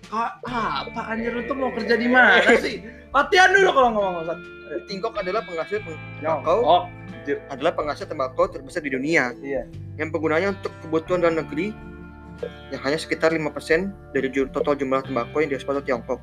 [0.10, 2.86] Kak, apa anjir lu tuh mau kerja di mana sih?
[3.10, 4.39] Latihan dulu kalau ngomong Ustaz.
[4.89, 6.84] Tiongkok adalah penghasil peng- tembakau oh,
[7.53, 9.32] adalah penghasil tembakau terbesar di dunia.
[9.39, 9.70] Iya.
[9.97, 11.70] Yang penggunanya untuk kebutuhan dalam negeri
[12.74, 16.20] yang hanya sekitar 5% dari total jumlah tembakau yang diekspor ke Tiongkok.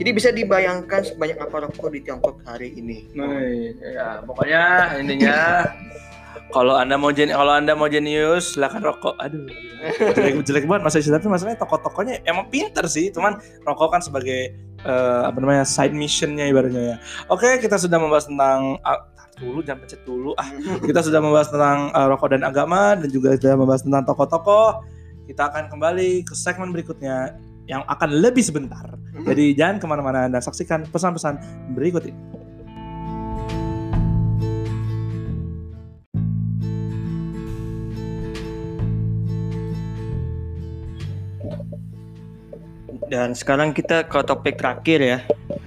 [0.00, 3.12] Jadi bisa dibayangkan sebanyak apa rokok di Tiongkok hari ini.
[3.12, 3.36] Nah,
[3.84, 5.36] ya, pokoknya intinya
[6.50, 9.14] kalau anda mau jen kalau anda mau jenius silakan rokok.
[9.22, 9.46] Aduh.
[10.18, 13.14] Jelek jelek banget masa tapi masalahnya toko-tokonya emang pinter sih.
[13.14, 16.96] Cuman rokok kan sebagai eh, apa namanya side missionnya ibaratnya ya.
[17.30, 20.30] Oke kita sudah membahas tentang tar dulu jangan pencet dulu.
[20.34, 20.50] Ah
[20.82, 24.82] kita sudah membahas tentang eh, rokok dan agama dan juga sudah membahas tentang toko-toko
[25.30, 27.38] kita akan kembali ke segmen berikutnya
[27.70, 28.82] yang akan lebih sebentar.
[29.22, 31.38] Jadi jangan ke mana-mana dan saksikan pesan-pesan
[31.78, 32.39] berikut ini
[43.10, 45.18] Dan sekarang kita ke topik terakhir ya.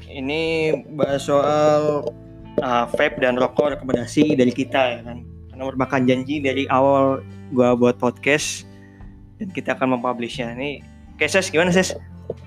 [0.07, 2.07] Ini bahas soal
[2.63, 5.27] uh, vape dan rokok rekomendasi dari kita ya kan.
[5.51, 7.19] Karena merupakan janji dari awal
[7.51, 8.63] gua buat podcast
[9.43, 10.55] dan kita akan mempublishnya.
[10.55, 11.93] Ini Oke, Ses, gimana Ses?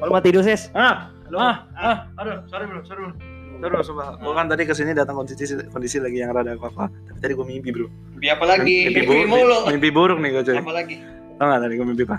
[0.01, 0.73] Kalau mau tidur Ses?
[0.75, 3.13] Ah, ah, ah, aduh, sorry bro, sorry bro.
[3.61, 4.19] Sorry bro, sumpah.
[4.19, 7.47] Gue kan tadi ke sini datang kondisi kondisi lagi yang rada apa Tapi tadi gue
[7.47, 7.87] mimpi bro.
[8.17, 8.91] Mimpi apa lagi?
[8.91, 9.59] Mimpi, Mimpi buruk, mulu.
[9.71, 10.57] mimpi buruk nih gue cuy.
[10.59, 10.97] Apa lagi?
[11.37, 12.19] Tau gak tadi gue mimpi apa?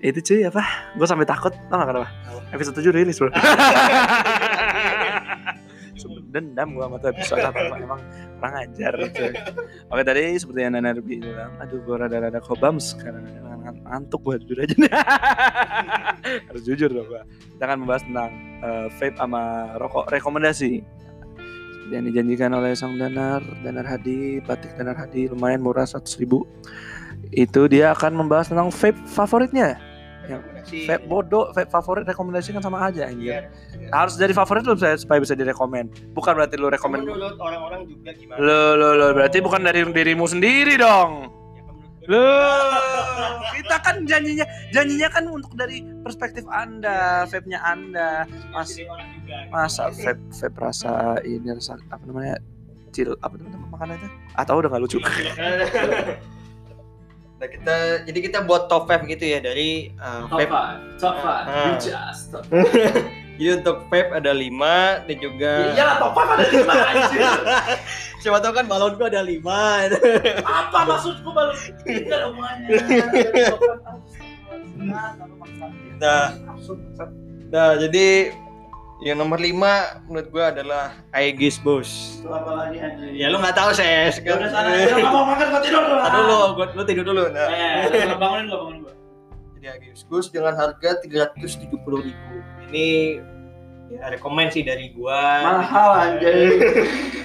[0.00, 0.62] Itu cuy apa?
[0.96, 1.52] Gue sampai takut.
[1.68, 2.08] Tau gak kenapa?
[2.52, 3.30] Episode 7 rilis bro.
[6.36, 8.00] Dendam gue sama tuh episode apa emang
[8.36, 9.32] kurang ajar cuy.
[9.92, 13.24] Oke tadi seperti yang Nana Ruby bilang, aduh gue rada-rada kobam sekarang
[13.86, 14.76] ngantuk gue jujur aja
[16.50, 17.22] harus jujur dong gue
[17.56, 18.30] kita akan membahas tentang
[18.62, 19.42] eh, vape sama
[19.78, 20.82] rokok rekomendasi
[21.94, 26.42] yang dijanjikan oleh sang danar danar hadi batik danar hadi lumayan murah 100 ribu
[27.30, 29.78] itu dia akan membahas tentang vape favoritnya
[30.28, 30.78] Rekomendasi.
[30.84, 33.90] vape bodoh vape favorit rekomendasi kan sama aja anjir Iya.
[33.90, 38.10] harus dari favorit lu supaya, supaya bisa direkomend bukan berarti lu rekomend Menurut orang-orang juga
[38.12, 38.38] gimana?
[38.38, 41.32] lo lo lo berarti bukan dari dirimu sendiri dong
[42.06, 43.10] Ya, Loh,
[43.50, 48.22] kita kan janjinya janjinya kan untuk dari perspektif Anda, vape-nya Anda.
[48.48, 48.86] Mas, Jadi
[49.50, 52.38] masa vape vape rasa ini rasa apa namanya?
[52.90, 54.08] Cil apa namanya makanan itu?
[54.32, 54.98] Atau udah gak lucu?
[57.36, 57.76] Nah, kita
[58.08, 60.48] jadi kita buat top 5 gitu ya dari uh, vape.
[60.96, 61.76] top Ah.
[61.76, 62.32] just.
[62.32, 62.44] Top.
[63.36, 67.20] Jadi untuk vape ada 5 dan juga Iya, top five ada lima anjir.
[68.24, 69.44] siapa tahu kan balon gua ada 5.
[70.40, 71.52] Apa maksudku baru
[71.84, 72.68] tidak ada hubungannya.
[75.96, 76.36] Nah.
[77.48, 78.28] nah, jadi
[78.98, 79.52] yang nomor 5
[80.04, 82.20] menurut gua adalah Aegis Bos.
[82.24, 83.12] apa lagi anjir?
[83.12, 84.18] Ya lu nggak tahu ses.
[84.18, 86.00] Ya udah sana, nggak mau makan gua tidur dulu.
[86.00, 87.22] Tar dulu, gua lu tidur dulu.
[87.28, 88.94] Nah, Eh, lu bangunin gua, bangunin gua.
[89.54, 92.16] jadi Aegis Bos dengan harga 370.000.
[92.66, 92.86] Ini
[93.88, 95.20] ya rekomend sih dari gua.
[95.60, 96.34] Mahal anjir.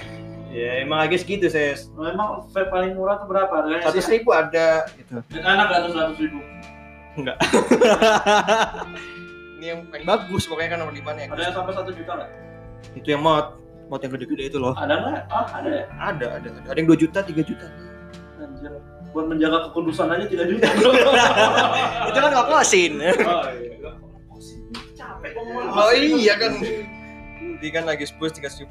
[0.52, 1.88] Ya emang agak segitu ses.
[1.96, 3.48] Memang vape paling murah tuh berapa?
[3.48, 5.24] Harganya Seratus ribu ada gitu.
[5.40, 6.40] Anak gak tuh seratus ribu.
[9.62, 11.30] Ini yang paling bagus pokoknya kan nomor lima nih.
[11.30, 12.30] Ada yang sampai satu juta nggak?
[12.98, 14.74] Itu yang mod, mod yang gede-gede itu loh.
[14.74, 15.22] Ada nggak?
[15.30, 15.84] Ah ada ya.
[16.02, 16.66] Ada, ada, ada.
[16.66, 17.66] Ada yang 2 juta, 3 juta.
[18.42, 18.74] Anjir.
[19.14, 20.66] Buat menjaga kekudusan aja tidak juta.
[22.10, 22.92] itu kan nggak kosin.
[22.98, 23.90] oh iya.
[24.98, 25.78] Capek gua ngomong.
[25.78, 26.52] Oh iya kan.
[27.38, 28.66] Jadi kan lagi spurs 310,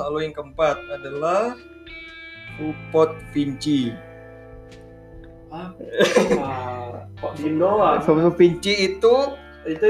[0.00, 1.60] lalu yang keempat adalah
[2.56, 3.92] Fupot Vinci.
[5.52, 5.76] Ah,
[7.20, 8.00] kok diem doang?
[8.00, 9.86] Fupot Vinci itu Itu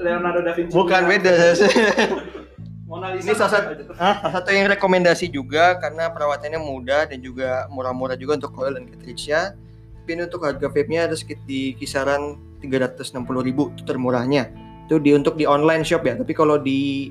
[0.00, 0.72] Leonardo, da Vinci.
[0.72, 1.32] bukan beda.
[2.92, 3.24] Mona Lisa.
[3.24, 8.36] Ini salah satu, salah satu yang rekomendasi juga karena perawatannya mudah dan juga murah-murah juga
[8.36, 9.56] untuk coil dan cartridge-nya.
[10.02, 13.16] Tapi ini untuk harga vape-nya ada sekitar di kisaran 360.000
[13.48, 14.52] itu termurahnya.
[14.84, 17.08] Itu di untuk di online shop ya, tapi kalau di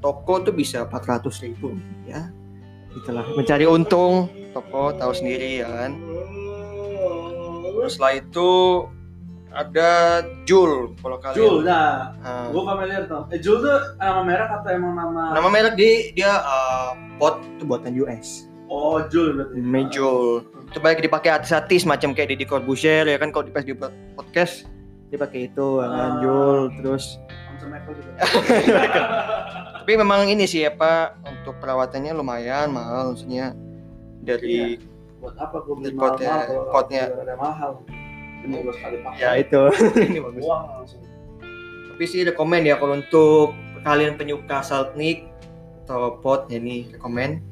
[0.00, 1.60] toko tuh bisa 400.000
[2.08, 2.32] ya.
[2.96, 5.92] Itulah mencari untung toko tahu sendiri ya kan.
[7.78, 8.48] Terus setelah itu
[9.50, 9.90] ada
[10.44, 11.36] Jul kalau kalian.
[11.36, 13.22] Jul, nah, Nah, gue familiar tuh.
[13.28, 15.32] Eh, Jul tuh nama merek atau emang nama?
[15.32, 18.44] nama merek di dia uh, pot itu buatan US.
[18.66, 19.58] Oh, Jul berarti.
[19.58, 20.44] Majul.
[20.66, 23.72] Itu banyak dipakai artis-artis macam kayak Deddy Corbuzier ya kan kalau di pas di
[24.12, 24.68] podcast
[25.08, 26.20] dia pakai itu ya kan Ah.
[26.20, 27.16] Jul terus
[27.58, 28.12] juga.
[29.78, 33.56] tapi memang ini sih apa untuk perawatannya lumayan mahal maksudnya
[34.20, 34.76] dari
[35.18, 37.04] Buat apa gue beli Di potnya- mahal-mahal kalau potnya.
[37.34, 37.72] mahal.
[38.48, 39.18] Ini gue sekali pakai.
[39.18, 39.62] ya itu
[40.08, 41.02] ini bagus Uang langsung.
[41.88, 45.28] tapi sih rekomend ya kalau untuk kalian penyuka saltnik
[45.84, 47.44] atau pot ya ini rekomend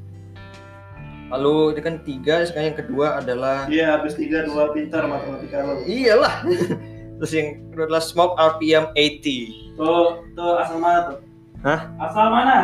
[1.27, 5.83] lalu itu kan tiga sekarang yang kedua adalah Iya, habis tiga dua pintar matematika lo.
[5.83, 6.41] iyalah
[7.19, 11.17] terus yang kedua adalah smoke RPM 80 Tuh, tuh asal mana tuh?
[11.61, 11.79] Hah?
[11.99, 12.57] Asal mana?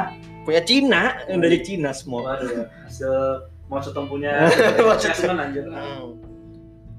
[0.44, 2.66] punya Cina yang dari Cina smoke Waduh, ya.
[2.84, 3.14] hasil
[3.66, 4.44] mau cetong punya
[4.80, 4.96] Mau
[5.34, 5.64] anjir.
[5.66, 6.20] Hmm.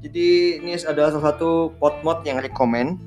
[0.04, 3.00] Jadi ini adalah salah satu pot mod yang rekomend.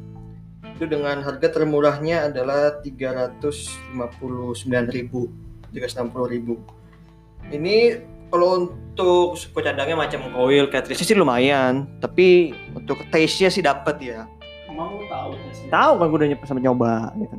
[0.73, 7.53] Itu dengan harga termurahnya adalah 359.000, 360.000.
[7.53, 8.01] Ini
[8.33, 14.25] kalau untuk suku cadangnya macam coil, cartridge sih lumayan, tapi untuk taste-nya sih dapat ya.
[14.65, 15.37] Emang lu tahu?
[15.69, 17.35] Tahu kan gue udah nyoba sama nyoba gitu.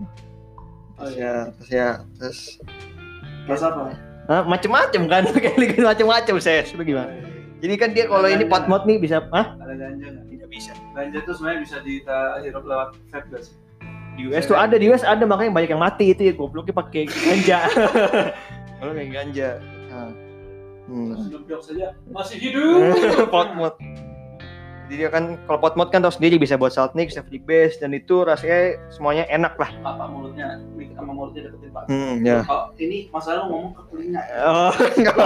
[0.99, 1.47] Oh, iya.
[1.47, 2.59] ya, terus ya, terus
[3.49, 3.97] Terus apa?
[4.29, 6.61] Hah, macem-macem kan, kayak macem-macem saya.
[6.69, 7.17] Sudah gimana?
[7.59, 9.59] Jadi kan dia kalau ini pot mod nih bisa, ah?
[9.59, 10.25] Ada ganja nggak?
[10.31, 10.73] Tidak bisa.
[10.95, 13.39] Ganja tuh sebenarnya bisa dihirup lewat vape?
[14.15, 17.11] Di US tuh ada, di US ada makanya banyak yang mati itu ya gobloknya pakai
[17.11, 17.59] ganja.
[18.79, 19.49] Kalau kayak ganja.
[19.91, 20.11] Nah.
[20.89, 21.13] Hmm.
[21.61, 23.29] Saja masih hidup.
[23.29, 23.75] pot mod.
[24.89, 27.77] Jadi dia kan kalau pot mod kan tau sendiri bisa buat saltnik, bisa free base
[27.77, 29.69] dan itu rasanya semuanya enak lah.
[29.85, 30.57] Apa mulutnya?
[30.97, 31.85] Sama mulutnya deketin pak.
[31.93, 32.41] Hmm, ya.
[32.81, 34.23] Ini masalah ngomong ke telinga.
[34.49, 35.17] Oh, enggak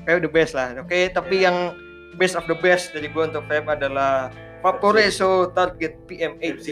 [0.00, 0.08] apa.
[0.08, 0.66] Oh, Kayak the best lah.
[0.80, 1.76] Oke, tapi yang
[2.16, 4.28] best of the best dari gua untuk vape adalah
[4.60, 6.68] Vaporeso Target PM80.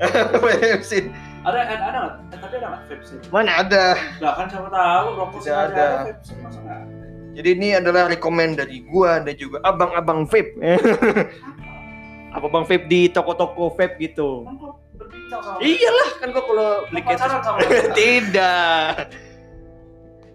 [0.00, 0.82] Vape
[1.48, 2.00] ada ada ada?
[2.32, 3.28] Eh, tapi ada nggak vape?
[3.30, 3.84] Mana ada?
[4.18, 5.86] Lah kan siapa tahu rokok Tidak ada.
[6.08, 6.82] vape masa nggak?
[7.30, 10.58] Jadi ini adalah rekomend dari gua dan juga abang-abang vape.
[12.34, 14.44] Abang-abang vape di toko-toko vape gitu.
[14.44, 14.56] Kan
[14.98, 17.02] berbincang sama Iyalah kan gua kalau beli
[18.00, 19.29] Tidak.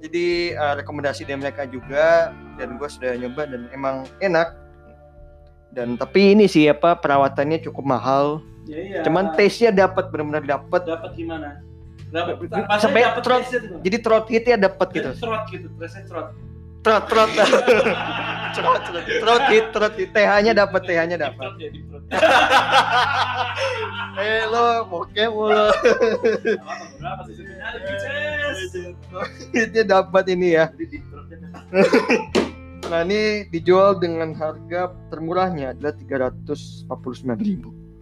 [0.04, 4.56] Jadi eh, rekomendasi dari mereka juga dan gue sudah nyoba dan emang enak.
[5.76, 8.40] Dan tapi ini sih apa perawatannya cukup mahal.
[8.66, 9.00] Ya, iya.
[9.04, 10.88] Cuman taste-nya dapat benar-benar dapat.
[10.88, 11.62] dapat gimana?
[12.10, 12.48] Dapat
[12.80, 13.44] Sampai dapat trot.
[13.84, 15.12] Jadi throat hit-nya dapat gitu.
[15.20, 16.28] Trot gitu, rasanya trot.
[16.86, 17.30] Trot trot.
[18.56, 19.04] Trot trot.
[19.04, 20.10] Throat hit, throat hit.
[20.16, 21.44] TH-nya dapat, TH-nya dapat.
[21.44, 22.04] Trot ya, di trot.
[24.16, 25.52] Eh lo bokep mulu.
[25.52, 25.76] Apa,
[27.00, 28.35] Berapa sih sebenarnya?
[28.64, 28.96] Bitches.
[29.52, 30.66] Hitnya dapat ini ya.
[32.86, 36.86] Nah ini dijual dengan harga termurahnya adalah 349.000.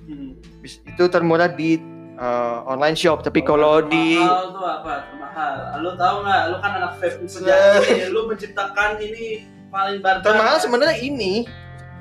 [0.04, 0.36] Hmm.
[0.60, 1.80] Bis- Itu termurah di
[2.20, 4.94] uh, online shop, tapi kalau di mahal tuh apa?
[5.16, 5.54] Mahal.
[5.80, 6.42] Lu tahu nggak?
[6.52, 7.96] Lu kan anak vape sejati.
[8.14, 10.28] Lu menciptakan ini paling banter.
[10.28, 11.48] termahal sebenarnya ini.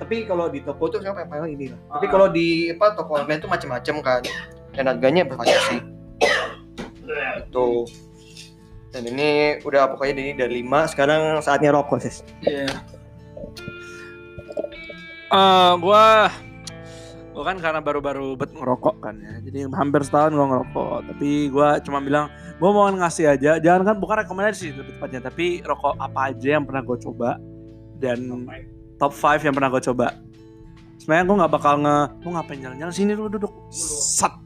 [0.03, 1.79] Tapi kalau di toko tuh siapa yang mahal ini lah.
[1.95, 2.11] Tapi Ah.
[2.11, 4.23] kalau di apa toko online tuh macam-macam kan.
[4.75, 5.79] Dan harganya bervariasi.
[7.55, 7.87] Tuh.
[8.93, 12.21] Dan ini udah pokoknya ini dari 5, sekarang saatnya rokok, Sis.
[12.45, 12.69] Iya.
[15.33, 16.29] Eh, gua
[17.33, 19.41] gua kan karena baru-baru bet ngerokok kan ya.
[19.41, 20.99] Jadi hampir setahun gua ngerokok.
[21.09, 22.29] Tapi gua cuma bilang
[22.61, 23.57] gua mau ngasih aja.
[23.57, 27.41] Jangan kan bukan rekomendasi lebih tepatnya, tapi rokok apa aja yang pernah gua coba
[27.97, 28.29] dan
[29.01, 30.07] top 5 yang pernah gua coba.
[31.01, 33.53] Sebenarnya gua nggak bakal nge, lu ngapain jalan-jalan sini dulu duduk.
[33.73, 34.37] Sat.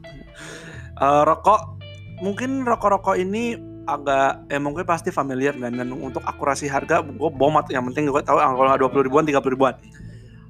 [1.03, 1.83] Eh, rokok
[2.23, 7.71] mungkin rokok-rokok ini agak eh mungkin pasti familiar dan, dan untuk akurasi harga gue bomat
[7.71, 9.75] yang penting gue tahu ah, kalau nggak dua puluh ribuan tiga puluh ribuan.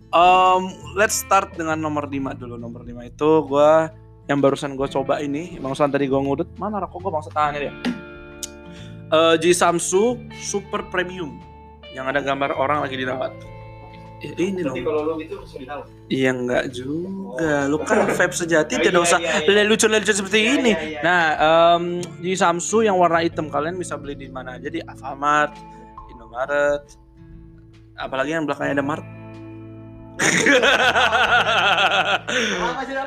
[0.08, 2.56] Um, let's start dengan nomor 5 dulu.
[2.56, 3.72] Nomor 5 itu gue
[4.32, 6.48] yang barusan gue coba ini barusan tadi gue ngudut.
[6.56, 7.74] Mana rokok gue bangsa tahan dia?
[9.08, 11.40] Eh, G Samsu Super Premium.
[11.92, 13.57] Yang ada gambar orang lagi dirawat
[14.18, 15.82] Eh, ini loh kalau lu itu tahu.
[16.10, 19.62] iya enggak juga lu kan vape sejati Oh, tidak iya, usah iya, iya.
[19.70, 21.00] lucu-lucu seperti Iya, ini iya, iya.
[21.06, 21.84] Nah, em,
[22.18, 25.54] di Samsu yang warna hitam kalian bisa beli di mana aja di Alfamart,
[26.10, 26.82] Indomaret,
[27.94, 29.06] apalagi yang belakangnya ada Mart.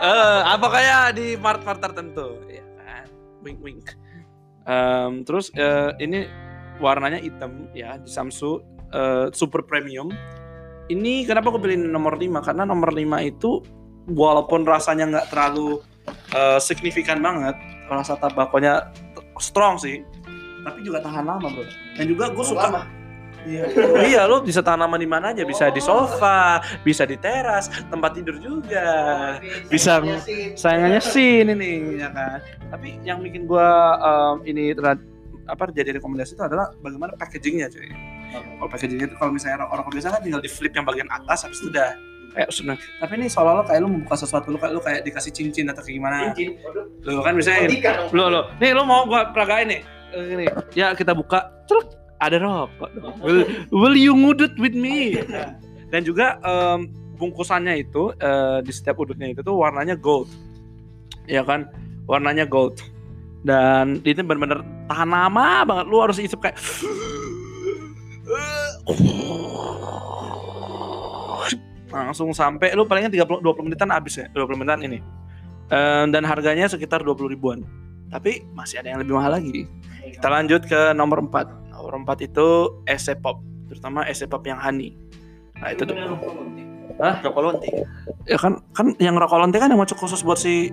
[0.00, 3.06] Eh, apa kayak di Mart-Mart tertentu, ya kan?
[3.42, 3.84] Wink wink.
[4.62, 6.30] Em, terus eh, ini
[6.78, 10.08] warnanya hitam ya di Samsu eh, super premium.
[10.90, 12.42] Ini kenapa aku pilih nomor 5?
[12.42, 13.62] Karena nomor 5 itu
[14.10, 15.78] walaupun rasanya nggak terlalu
[16.34, 17.54] eh, signifikan banget,
[17.86, 18.90] rasa tabakonya
[19.38, 20.02] strong sih,
[20.66, 21.64] tapi juga tahan lama bro.
[21.94, 22.84] Dan juga gue suka
[23.40, 23.64] Iya,
[24.04, 28.36] iya lo bisa tanaman di mana aja, bisa di sofa, bisa di teras, tempat tidur
[28.36, 29.40] juga.
[29.72, 30.04] Bisa
[30.60, 32.44] sayangannya sin ini ya kan.
[32.68, 35.00] Tapi yang bikin gua em, ini terhad-
[35.48, 37.88] apa jadi rekomendasi itu adalah bagaimana packagingnya cuy.
[38.30, 41.58] Kalau packagingnya itu kalau misalnya rokok biasa kan tinggal di flip yang bagian atas habis
[41.60, 41.90] itu udah.
[42.30, 42.76] Kayak sudah.
[42.78, 45.96] Tapi ini seolah-olah kayak lu membuka sesuatu lu kayak lu kayak dikasih cincin atau kayak
[45.98, 46.30] gimana.
[47.02, 47.66] Lu kan misalnya
[48.14, 49.82] lo lo nih lo mau gua peragain nih?
[50.14, 50.46] Eh, gini.
[50.78, 51.50] Ya kita buka.
[51.66, 51.90] Truk
[52.22, 52.90] ada rokok.
[52.94, 53.16] Dong.
[53.24, 53.42] will,
[53.74, 55.18] will you ngudut with me?
[55.90, 56.86] Dan juga em,
[57.18, 60.30] bungkusannya itu eh, di setiap udutnya itu tuh warnanya gold.
[61.26, 61.66] Ya kan?
[62.06, 62.78] Warnanya gold.
[63.42, 65.84] Dan itu benar-benar tahan lama banget.
[65.90, 66.60] Lu harus isep kayak
[71.90, 74.98] langsung sampai lu palingnya 30 20 menitan habis ya 20 menitan ini
[75.70, 77.62] Em, dan harganya sekitar 20 ribuan
[78.10, 79.70] tapi masih ada yang lebih mahal lagi
[80.20, 81.72] kita lanjut ke nomor 4.
[81.72, 82.46] Nomor 4 itu
[82.84, 84.92] ese pop, terutama ese pop yang honey.
[85.56, 85.96] Nah, itu tuh.
[87.00, 87.24] Hah?
[87.24, 87.68] Rokok lonte.
[88.28, 90.68] Ya kan kan yang rokok lonte kan yang macam khusus buat si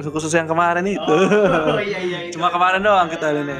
[0.00, 1.16] khusus yang kemarin itu.
[1.76, 2.18] Oh iya iya.
[2.32, 3.52] Cuma kemarin doang kita ini.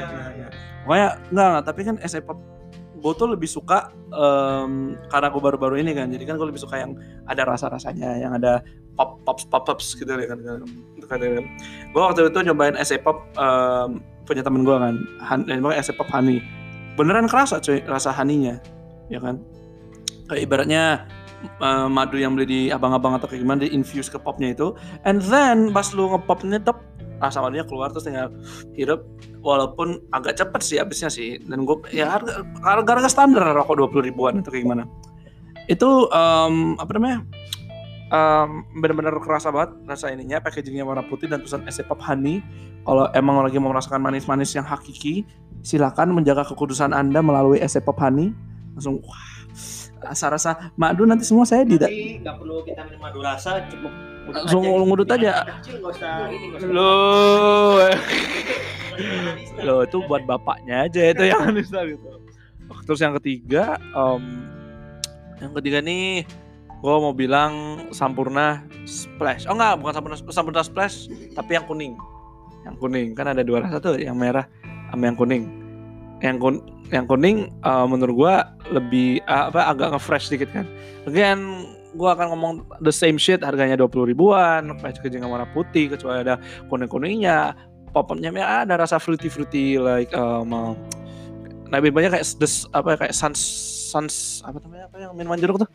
[0.85, 2.41] Pokoknya enggak, enggak, tapi kan ese pop
[2.97, 6.81] gue tuh lebih suka em, karena gue baru-baru ini kan jadi kan gue lebih suka
[6.81, 6.97] yang
[7.29, 8.65] ada rasa-rasanya yang ada
[8.97, 10.39] pop pops pop pops gitu ya kan
[11.05, 15.79] kan gue waktu itu nyobain ese pop em, punya temen gue kan Han, eh, namanya
[15.79, 16.43] ese pop honey.
[16.99, 18.59] Beneran kerasa cuy rasa honey-nya
[19.07, 19.39] ya kan.
[20.27, 20.83] Kayak ibaratnya
[21.63, 24.75] eh, madu yang beli di abang-abang atau kayak gimana di infuse ke popnya itu.
[25.07, 26.83] And then pas lu ngepopnya tep
[27.17, 28.29] rasa keluar terus tinggal
[28.73, 29.05] hirup
[29.41, 31.37] walaupun agak cepet sih habisnya sih.
[31.41, 34.83] Dan gue ya harga harga, standar rokok 20 ribuan itu kayak gimana.
[35.67, 37.19] Itu em, apa namanya
[38.09, 38.49] em,
[38.79, 42.41] benar-benar kerasa banget rasa ininya packagingnya warna putih dan tulisan ese pop honey.
[42.87, 45.27] Kalau emang lagi mau merasakan manis-manis yang hakiki
[45.59, 48.31] silakan menjaga kekudusan anda melalui ese pop honey.
[48.77, 49.36] Langsung wah
[50.01, 53.91] rasa-rasa madu nanti semua saya tidak nggak perlu kita minum madu rasa, cukup
[54.27, 54.83] ngudut Langsung aja.
[54.83, 55.33] ngudut aja.
[56.67, 57.79] Loh.
[59.65, 62.17] Loh itu buat bapaknya aja itu yang bisa gitu.
[62.83, 64.23] Terus yang ketiga, em,
[65.39, 66.27] yang ketiga nih,
[66.81, 69.47] gue mau bilang Sampurna Splash.
[69.47, 71.95] Oh enggak, bukan Sampurna Sampurna Splash, tapi yang kuning.
[72.67, 74.43] Yang kuning kan ada dua rasa tuh, yang merah
[74.91, 75.66] sama yang kuning.
[76.21, 76.55] Yang kun
[76.89, 78.35] yang kuning eh, menurut gue
[78.79, 80.65] lebih eh, apa agak nge-fresh dikit kan.
[81.07, 82.53] Again, gue akan ngomong
[82.83, 86.39] the same shit harganya 20 ribuan, packaging warna putih kecuali ada
[86.71, 87.55] kuning-kuningnya,
[87.91, 90.73] pop-upnya ya ada rasa fruity fruity like um, uh,
[91.71, 93.39] banyak kayak des, apa ya, kayak sans
[93.87, 95.69] sans apa namanya apa yang minuman jeruk tuh?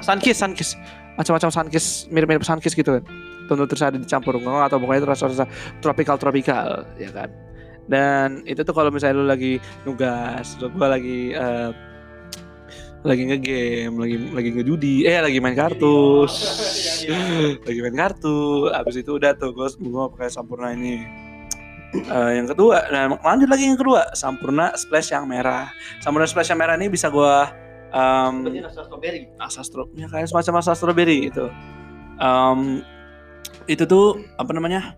[0.00, 0.70] Sunkiss sunkiss
[1.16, 3.04] macam-macam sunkiss mirip-mirip sunkiss gitu kan.
[3.48, 5.44] Tentu terus ada dicampur atau pokoknya itu rasa-rasa
[5.82, 7.49] tropical tropical ya kan
[7.90, 11.70] dan itu tuh kalau misalnya lu lagi nugas lu gua lagi eh,
[13.02, 16.24] lagi ngegame lagi lagi ngejudi eh lagi main kartu
[17.66, 21.20] lagi main kartu abis itu udah tuh gue gua pakai sampurna ini
[21.90, 25.74] Eh, yang kedua, nah lanjut lagi yang kedua, Sampurna Splash yang merah.
[25.98, 27.50] Sampurna Splash yang merah ini bisa gua
[27.90, 29.26] um, rasa strawberry.
[29.34, 31.50] rasa stro ya kayak semacam rasa strawberry itu.
[32.22, 32.86] Em,
[33.66, 34.94] itu tuh apa namanya?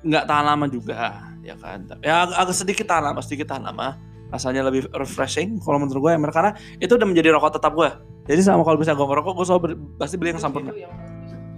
[0.00, 1.86] nggak tahan lama juga, ya kan?
[2.00, 3.96] Ya ag- agak sedikit tahan lama, sedikit tahan lama.
[4.30, 7.90] Rasanya lebih refreshing kalau menurut gue merah karena itu udah menjadi rokok tetap gue.
[8.30, 9.62] Jadi sama kalau bisa gue ngerokok, gue selalu
[9.98, 10.70] pasti beli yang Sampurna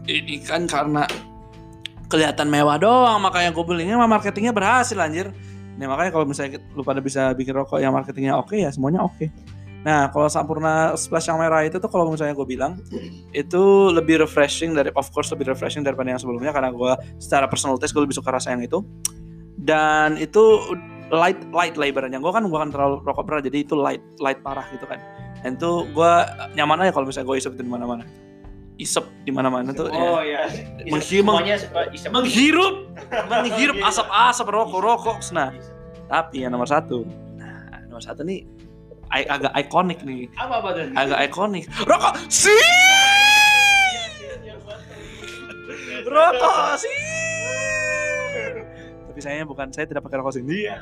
[0.07, 1.07] ini kan karena
[2.11, 5.31] kelihatan mewah doang makanya gue belinya mah marketingnya berhasil anjir
[5.81, 9.31] nah makanya kalau misalnya lu pada bisa bikin rokok yang marketingnya oke ya semuanya oke
[9.83, 12.79] nah kalau Sampurna Splash yang merah itu tuh kalau misalnya gue bilang
[13.35, 17.81] itu lebih refreshing dari of course lebih refreshing daripada yang sebelumnya karena gue secara personal
[17.81, 18.79] taste gue lebih suka rasa yang itu
[19.55, 20.43] dan itu
[21.09, 24.85] light light laberannya gue kan bukan terlalu rokok berat jadi itu light light parah gitu
[24.85, 24.97] kan
[25.39, 26.13] dan itu gue
[26.53, 28.05] nyaman aja kalau misalnya gue isep itu di mana-mana
[28.75, 30.49] isep di mana-mana tuh ya Oh iya.
[30.87, 32.09] Menghirup- Semuanya sepa- isep.
[32.09, 32.75] menghirup
[33.29, 35.53] menghirup asap-asap rokok rokok nah
[36.07, 38.49] tapi yang nomor satu nah nomor satu nih
[39.13, 40.85] i- agak ikonik nih Apa apa tuh?
[40.95, 42.57] agak ikonik rokok sih
[46.03, 47.22] rokok sih
[49.13, 50.73] tapi sayangnya bukan saya tidak pakai rokok sini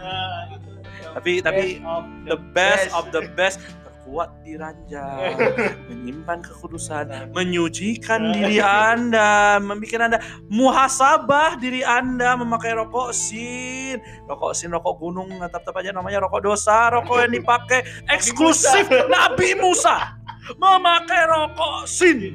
[1.18, 1.82] tapi tapi
[2.30, 5.34] the best of the best terkuat di ranjang
[5.90, 14.02] menyimpan kekudusan menyucikan diri anda membuat anda muhasabah diri anda memakai rokok sin.
[14.26, 16.90] Rokok sin rokok gunung nah, tetap aja namanya rokok dosa.
[16.90, 20.18] Rokok yang dipakai eksklusif Nabi Musa.
[20.58, 22.34] Memakai rokok sin.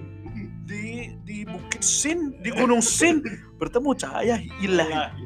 [0.63, 3.19] Di di bukit sin di gunung sin
[3.59, 5.25] bertemu cahaya ilahi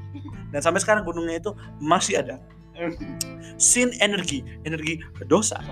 [0.50, 2.38] dan sampai sekarang gunungnya itu masih ada
[3.60, 5.60] Sin energi, energi dosa.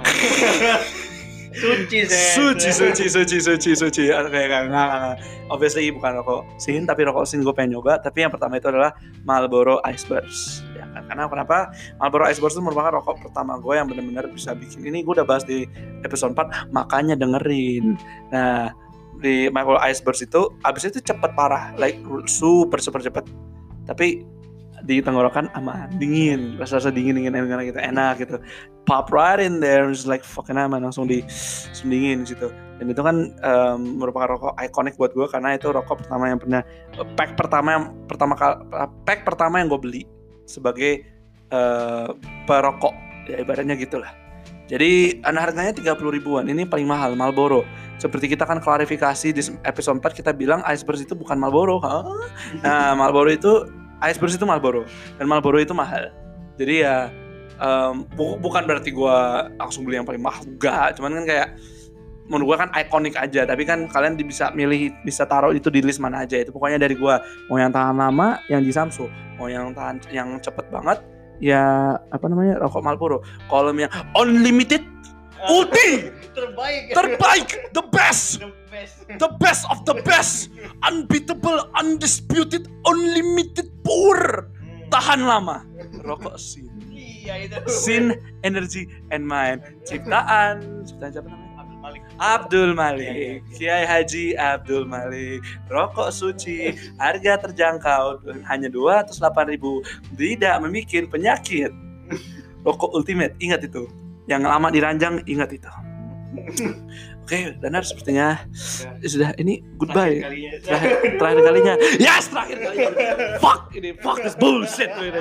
[1.57, 2.38] Suci, Ses.
[2.38, 4.03] Suci, suci, suci, suci, suci.
[4.13, 5.17] Oke, enggak, enggak.
[5.49, 7.97] Obviously bukan rokok sin, tapi rokok sin gue pengen nyoba.
[7.97, 8.93] Tapi yang pertama itu adalah
[9.25, 10.61] Marlboro Iceburst.
[10.78, 11.09] Ya kan?
[11.09, 11.73] Karena kenapa?
[11.97, 15.01] Marlboro Iceburst itu merupakan rokok pertama gue yang benar-benar bisa bikin ini.
[15.01, 15.65] Gue udah bahas di
[16.05, 17.97] episode 4, makanya dengerin.
[18.30, 18.69] Nah,
[19.17, 21.97] di Marlboro Iceburst itu, abis itu cepet parah, like
[22.30, 23.25] super super cepet.
[23.89, 24.36] Tapi
[24.88, 28.35] di tenggorokan aman, dingin, rasa-rasa dingin dingin enak gitu, enak gitu.
[28.88, 31.19] Pop right in there, just like fucking aman, langsung di
[31.67, 32.47] langsung dingin di situ.
[32.79, 36.61] Dan itu kan em, merupakan rokok ikonik buat gue karena itu rokok pertama yang pernah
[37.19, 38.55] pack pertama yang pertama kali
[39.03, 40.01] pack pertama yang gue beli
[40.47, 41.03] sebagai
[41.51, 42.07] eh,
[42.47, 42.95] perokok
[43.27, 44.15] ya ibaratnya gitulah.
[44.67, 46.43] Jadi an- harganya 30 ribuan.
[46.47, 47.63] Ini paling mahal Marlboro.
[47.97, 51.79] Seperti kita kan klarifikasi di episode 4 kita bilang Iceberg itu bukan Marlboro.
[51.83, 52.03] Hah?
[52.63, 53.67] Nah, Marlboro itu
[54.01, 54.81] Iceberg itu Marlboro.
[55.17, 56.13] Dan Marlboro itu mahal.
[56.57, 57.09] Jadi ya
[58.13, 60.45] bu- bukan berarti gua langsung beli yang paling mahal.
[60.45, 61.47] Enggak, cuman kan kayak
[62.27, 65.97] menurut gua kan ikonik aja, tapi kan kalian bisa milih bisa taruh itu di list
[65.97, 66.37] mana aja.
[66.41, 67.21] Itu pokoknya dari gua.
[67.49, 69.09] Mau yang tahan lama yang di Samsung,
[69.41, 71.01] mau yang tahan yang cepet banget
[71.37, 73.17] ya apa namanya rokok Marlboro.
[73.49, 74.81] Kalau yang unlimited
[75.49, 76.09] ulti!
[76.37, 76.93] Terbaik.
[76.93, 77.49] terbaik.
[77.73, 78.45] The best
[78.78, 78.93] best.
[79.19, 80.53] the best of the best.
[80.86, 84.49] Unbeatable undisputed unlimited power.
[84.93, 85.65] Tahan lama.
[86.05, 86.69] Rokok sin.
[86.93, 87.57] Iya itu.
[87.67, 88.15] sin
[88.45, 89.59] energy and mind.
[89.84, 90.86] Ciptaan.
[90.88, 91.49] Ciptaan siapa namanya?
[91.59, 92.01] Abdul Malik.
[92.17, 93.43] Abdul Malik.
[93.57, 95.43] Kiai Haji Abdul Malik.
[95.67, 96.71] Rokok suci
[97.01, 101.71] harga terjangkau hanya 208.000 tidak membuat penyakit.
[102.63, 103.89] Rokok ultimate ingat itu.
[104.28, 105.71] Yang lama diranjang ingat itu
[107.28, 108.39] Oke, Danar sepertinya
[109.03, 110.23] ya sudah ini goodbye.
[110.63, 111.73] Terakhir, terakhir kalinya.
[111.99, 112.89] Yes, terakhir kalinya.
[113.43, 114.88] fuck ini, fuck this bullshit.
[114.95, 115.19] Gitu,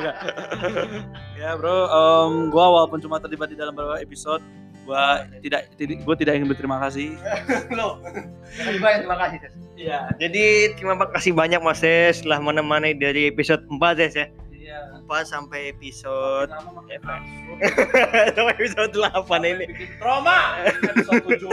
[1.35, 4.39] ya bro, em, gua walaupun cuma terlibat di dalam beberapa episode,
[4.87, 7.19] gua tidak, tidak gua tidak ingin berterima kasih.
[7.75, 7.99] Lo.
[8.55, 9.55] Terima banyak terima kasih, Ses.
[9.75, 9.99] Iya.
[10.23, 10.45] Jadi
[10.79, 14.27] terima kasih banyak Mas Ses telah menemani dari episode 4 Ses ya.
[15.07, 16.51] 4 sampai episode
[18.35, 19.07] sampai episode 8
[19.47, 19.67] ini.
[19.97, 21.47] Trauma episode 7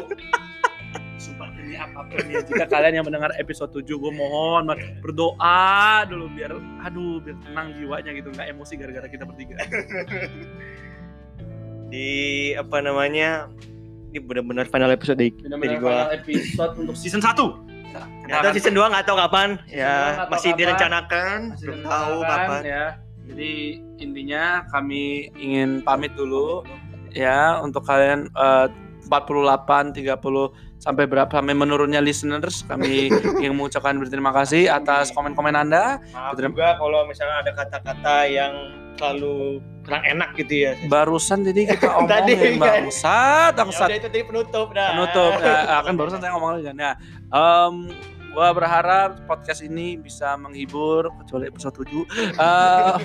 [1.15, 4.67] Sumpah ini apa pun ya Jika kalian yang mendengar episode 7 Gue mohon
[4.99, 5.69] berdoa
[6.03, 6.51] dulu Biar
[6.81, 9.55] aduh biar tenang jiwanya gitu nggak emosi gara-gara kita bertiga
[11.87, 12.09] Di
[12.53, 13.47] apa namanya?
[14.09, 16.09] Ini benar-benar final episode dari, dari gua.
[16.11, 17.33] episode untuk season 1
[18.25, 19.61] Ternyata season 2 nggak tahu kapan.
[19.63, 20.59] Season Ya, masih kapan.
[20.59, 22.61] direncanakan, Masih belum tahu kapan.
[22.63, 22.85] ya
[23.23, 23.53] Jadi
[23.97, 26.61] intinya kami ingin pamit dulu
[27.09, 28.67] ya untuk kalian eh,
[29.03, 30.15] 48 30
[30.79, 33.07] sampai berapa sampai menurunnya listeners kami
[33.39, 36.51] ingin mengucapkan berterima kasih atas komen-komen Anda Maaf Betul.
[36.51, 38.53] juga kalau misalnya ada kata-kata yang
[38.93, 40.71] terlalu kurang enak gitu ya.
[40.87, 42.63] barusan jadi kita Tadi, omongin kan?
[42.87, 44.89] bangsat Ya bangsat udah itu tadi penutup dah.
[44.91, 46.91] penutup ya, akan barusan saya ngomong lagi kan ya
[47.27, 47.73] em,
[48.33, 51.93] gua berharap podcast ini bisa menghibur kecuali episode 7
[52.33, 52.97] Eh,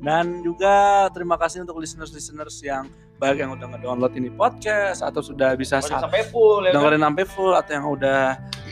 [0.00, 2.84] dan juga terima kasih untuk listeners-listeners yang
[3.16, 6.70] baik yang udah ngedownload ini podcast atau sudah bisa sa- sampai full ya.
[6.70, 6.74] kan?
[6.78, 8.22] dengerin sampai full atau yang udah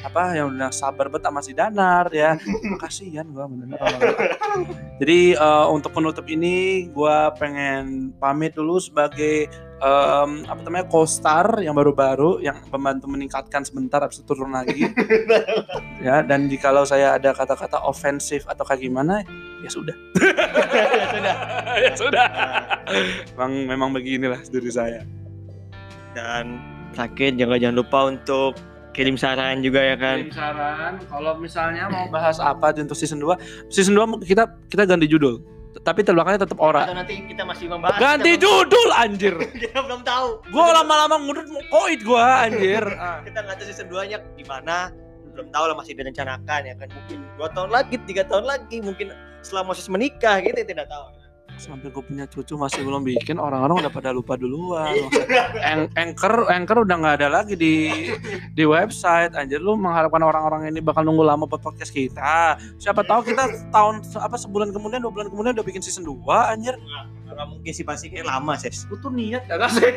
[0.02, 2.38] apa yang udah sabar bet sama si Danar ya
[2.74, 3.74] makasih kan gua bener
[4.98, 9.50] jadi eh, untuk penutup ini gua pengen pamit dulu sebagai
[9.80, 14.88] em, apa namanya co-star yang baru-baru yang membantu meningkatkan sebentar habis itu turun lagi.
[15.96, 19.26] Ya dan jikalau saya ada kata-kata ofensif atau kayak gimana
[19.64, 19.96] ya sudah.
[20.96, 21.34] Ya sudah.
[21.84, 22.28] ya sudah.
[23.34, 25.02] Memang memang beginilah diri saya.
[26.14, 26.60] Dan
[26.94, 28.52] terakhir jangan jangan lupa untuk
[28.96, 30.24] kirim saran juga ya kan.
[30.24, 30.92] kirim saran.
[31.10, 36.00] Kalau misalnya mau bahas apa untuk season 2 season 2 kita kita ganti judul tapi
[36.00, 37.98] terbelakangnya tetap ora Atau nanti kita masih membahas.
[37.98, 40.28] ganti kita judul anjir Kita belum tahu.
[40.48, 42.84] gua lama-lama ngudut mau koit gua anjir.
[43.26, 44.92] Kita nggak tahu season 2 nya gimana.
[45.36, 46.88] Belum tahu lah masih direncanakan ya kan.
[46.88, 49.12] Mungkin dua tahun lagi, tiga tahun lagi, mungkin
[49.44, 51.12] setelah Moses menikah gitu tidak tahu.
[51.56, 54.92] Sampai gue punya cucu masih belum bikin orang-orang udah pada lupa duluan
[55.72, 57.74] Eng- anchor anchor udah nggak ada lagi di
[58.52, 63.24] di website anjir lu mengharapkan orang-orang ini bakal nunggu lama buat podcast kita siapa tahu
[63.26, 66.76] kita tahun apa sebulan kemudian dua bulan kemudian udah bikin season 2 anjir
[67.26, 68.88] Nggak mungkin sih pasti kayak lama ses.
[68.88, 69.92] lu tuh niat gak sih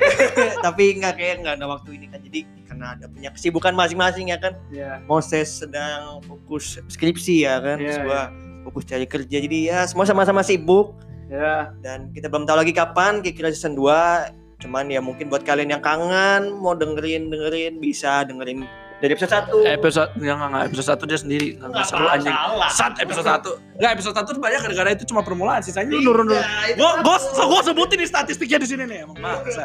[0.59, 2.19] Tapi nggak kayak nggak ada waktu ini kan.
[2.19, 4.59] Jadi karena ada punya kesibukan masing-masing ya kan.
[4.67, 7.79] ya Moses sedang fokus skripsi ya kan.
[7.79, 8.21] Iya, Terus gua
[8.67, 9.37] fokus cari kerja.
[9.39, 10.99] Jadi ya semua sama-sama sibuk.
[11.29, 11.71] Ya.
[11.79, 15.79] Dan kita belum tahu lagi kapan kira-kira season 2 cuman ya mungkin buat kalian yang
[15.79, 18.67] kangen mau dengerin dengerin bisa dengerin
[18.99, 19.79] Dari episode 1.
[19.79, 21.49] episode enggak enggak, episode 1 dia sendiri.
[21.55, 22.35] Enggak seru anjing.
[22.67, 25.87] sat episode 1 enggak episode 1 tuh banyak gara-gara itu cuma permulaan sisanya.
[25.87, 26.43] Lu nurun nurun.
[26.75, 27.15] gua gua
[27.47, 29.15] gua sebutin nih statistiknya di sini nih emang.
[29.15, 29.63] Maksa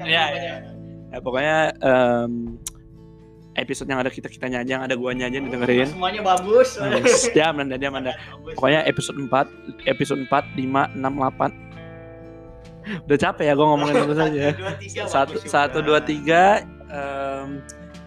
[0.00, 0.54] Iya, iya.
[1.12, 2.56] ya pokoknya em,
[3.54, 5.88] episode yang ada kita kita aja yang ada guanya aja didengerin.
[5.88, 6.80] Semuanya bagus.
[6.80, 8.16] Yes, diam anda diam anda
[8.56, 9.28] pokoknya episode 4
[9.86, 11.72] episode 4 5 6 8
[13.06, 14.42] udah capek ya gue ngomongin itu saja
[15.06, 16.66] satu satu dua tiga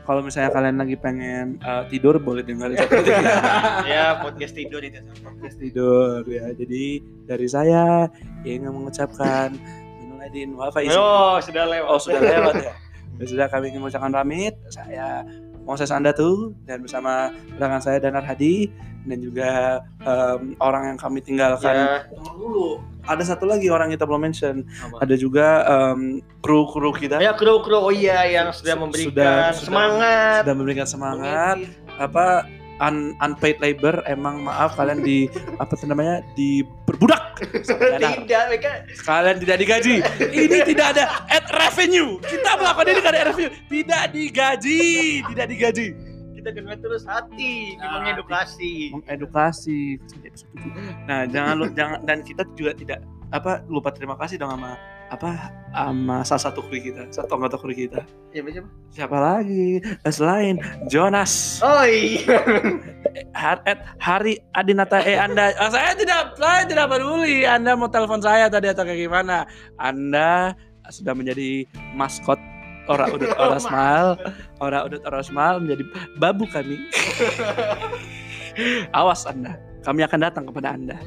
[0.04, 3.32] kalau misalnya kalian lagi pengen eh, tidur boleh dengerin satu dua tiga.
[3.89, 5.02] Ya podcast tidur itu.
[5.18, 6.54] podcast tidur ya.
[6.54, 8.06] Jadi dari saya
[8.46, 9.58] ingin mengucapkan
[9.98, 11.88] minul aidin wal faizin Oh, sudah lewat.
[11.89, 12.74] oh sudah lewat ya
[13.16, 15.24] Ya sudah kami ingin mengucapkan pamit saya
[15.61, 18.70] Moses Anda tuh dan bersama rekan saya Danar Hadi
[19.01, 19.49] dan juga
[19.99, 22.09] em, orang yang kami tinggalkan Ya.
[22.11, 25.05] Dulu ada satu lagi orang yang kita belum mention Apa?
[25.05, 25.99] ada juga em,
[26.39, 30.39] kru-kru kita Ya kru kru oh iya yang sudah Su- memberikan sudah- sudah- semangat.
[30.43, 31.55] sudah memberikan semangat
[31.95, 32.26] apa
[32.78, 37.24] un- unpaid labor emang maaf kalian di apa tuh namanya diperbudak
[37.64, 38.24] sama Danar.
[38.24, 38.72] Tidak, mereka
[39.02, 39.96] kalian tidak digaji.
[40.22, 42.16] Ini tidak ada ad revenue.
[42.20, 43.52] Kita melakukan ini karena ad revenue.
[43.66, 44.84] Tidak digaji
[45.26, 45.88] tidak digaji.
[46.36, 48.74] Kita dengan terus hati di Nah, mengedukasi.
[48.94, 49.80] mengedukasi.
[51.06, 53.00] Nah jangan lu jangan dan kita juga tidak
[53.30, 54.78] apa lupa terima kasih dong sama
[55.16, 55.32] apa
[55.76, 58.03] sama salah satu kru kita satu anggota kru kita.
[58.36, 58.70] Ya, siapa?
[58.91, 59.80] siapa lagi?
[60.11, 60.55] Selain
[60.91, 61.59] Jonas.
[61.63, 62.39] Oh iya.
[63.39, 67.47] Har at Hari Adinata eh Anda ah, saya tidak saya tidak peduli.
[67.47, 69.47] Anda mau telepon saya tadi atau kayak gimana?
[69.80, 70.55] Anda
[70.91, 71.63] sudah menjadi
[71.95, 72.38] maskot
[72.86, 74.11] Ora Udut Ora Smile
[74.61, 75.84] Ora Udut Ora Smile menjadi
[76.20, 76.76] babu kami.
[78.99, 79.59] Awas Anda.
[79.84, 80.97] Kami akan datang kepada Anda.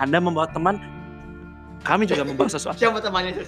[0.00, 0.78] Anda membawa teman
[1.80, 3.40] kami juga membawa sesuatu Siapa temannya?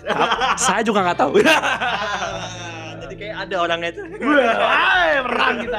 [0.57, 1.33] saya juga nggak tahu
[3.03, 4.03] Jadi kayak ada orangnya itu.
[4.25, 5.79] Wah, perang kita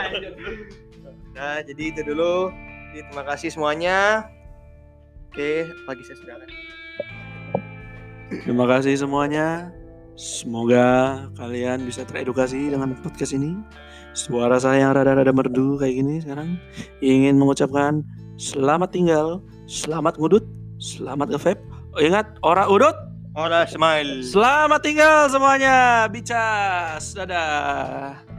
[1.34, 2.54] Nah, jadi itu dulu.
[2.94, 4.30] Jadi, terima kasih semuanya.
[5.34, 6.36] Oke, pagi saya sudah
[8.30, 9.74] Terima kasih semuanya.
[10.14, 13.58] Semoga kalian bisa teredukasi dengan podcast ini.
[14.14, 16.62] Suara saya yang rada-rada merdu kayak gini sekarang
[17.02, 18.06] ingin mengucapkan
[18.38, 20.46] selamat tinggal, selamat ngudut,
[20.78, 21.73] selamat nge-vape.
[22.00, 22.96] Ingat, ora udut,
[23.34, 24.22] Ora smile.
[24.26, 26.06] selamat tinggal semuanya.
[26.10, 28.33] Bicas, dadah.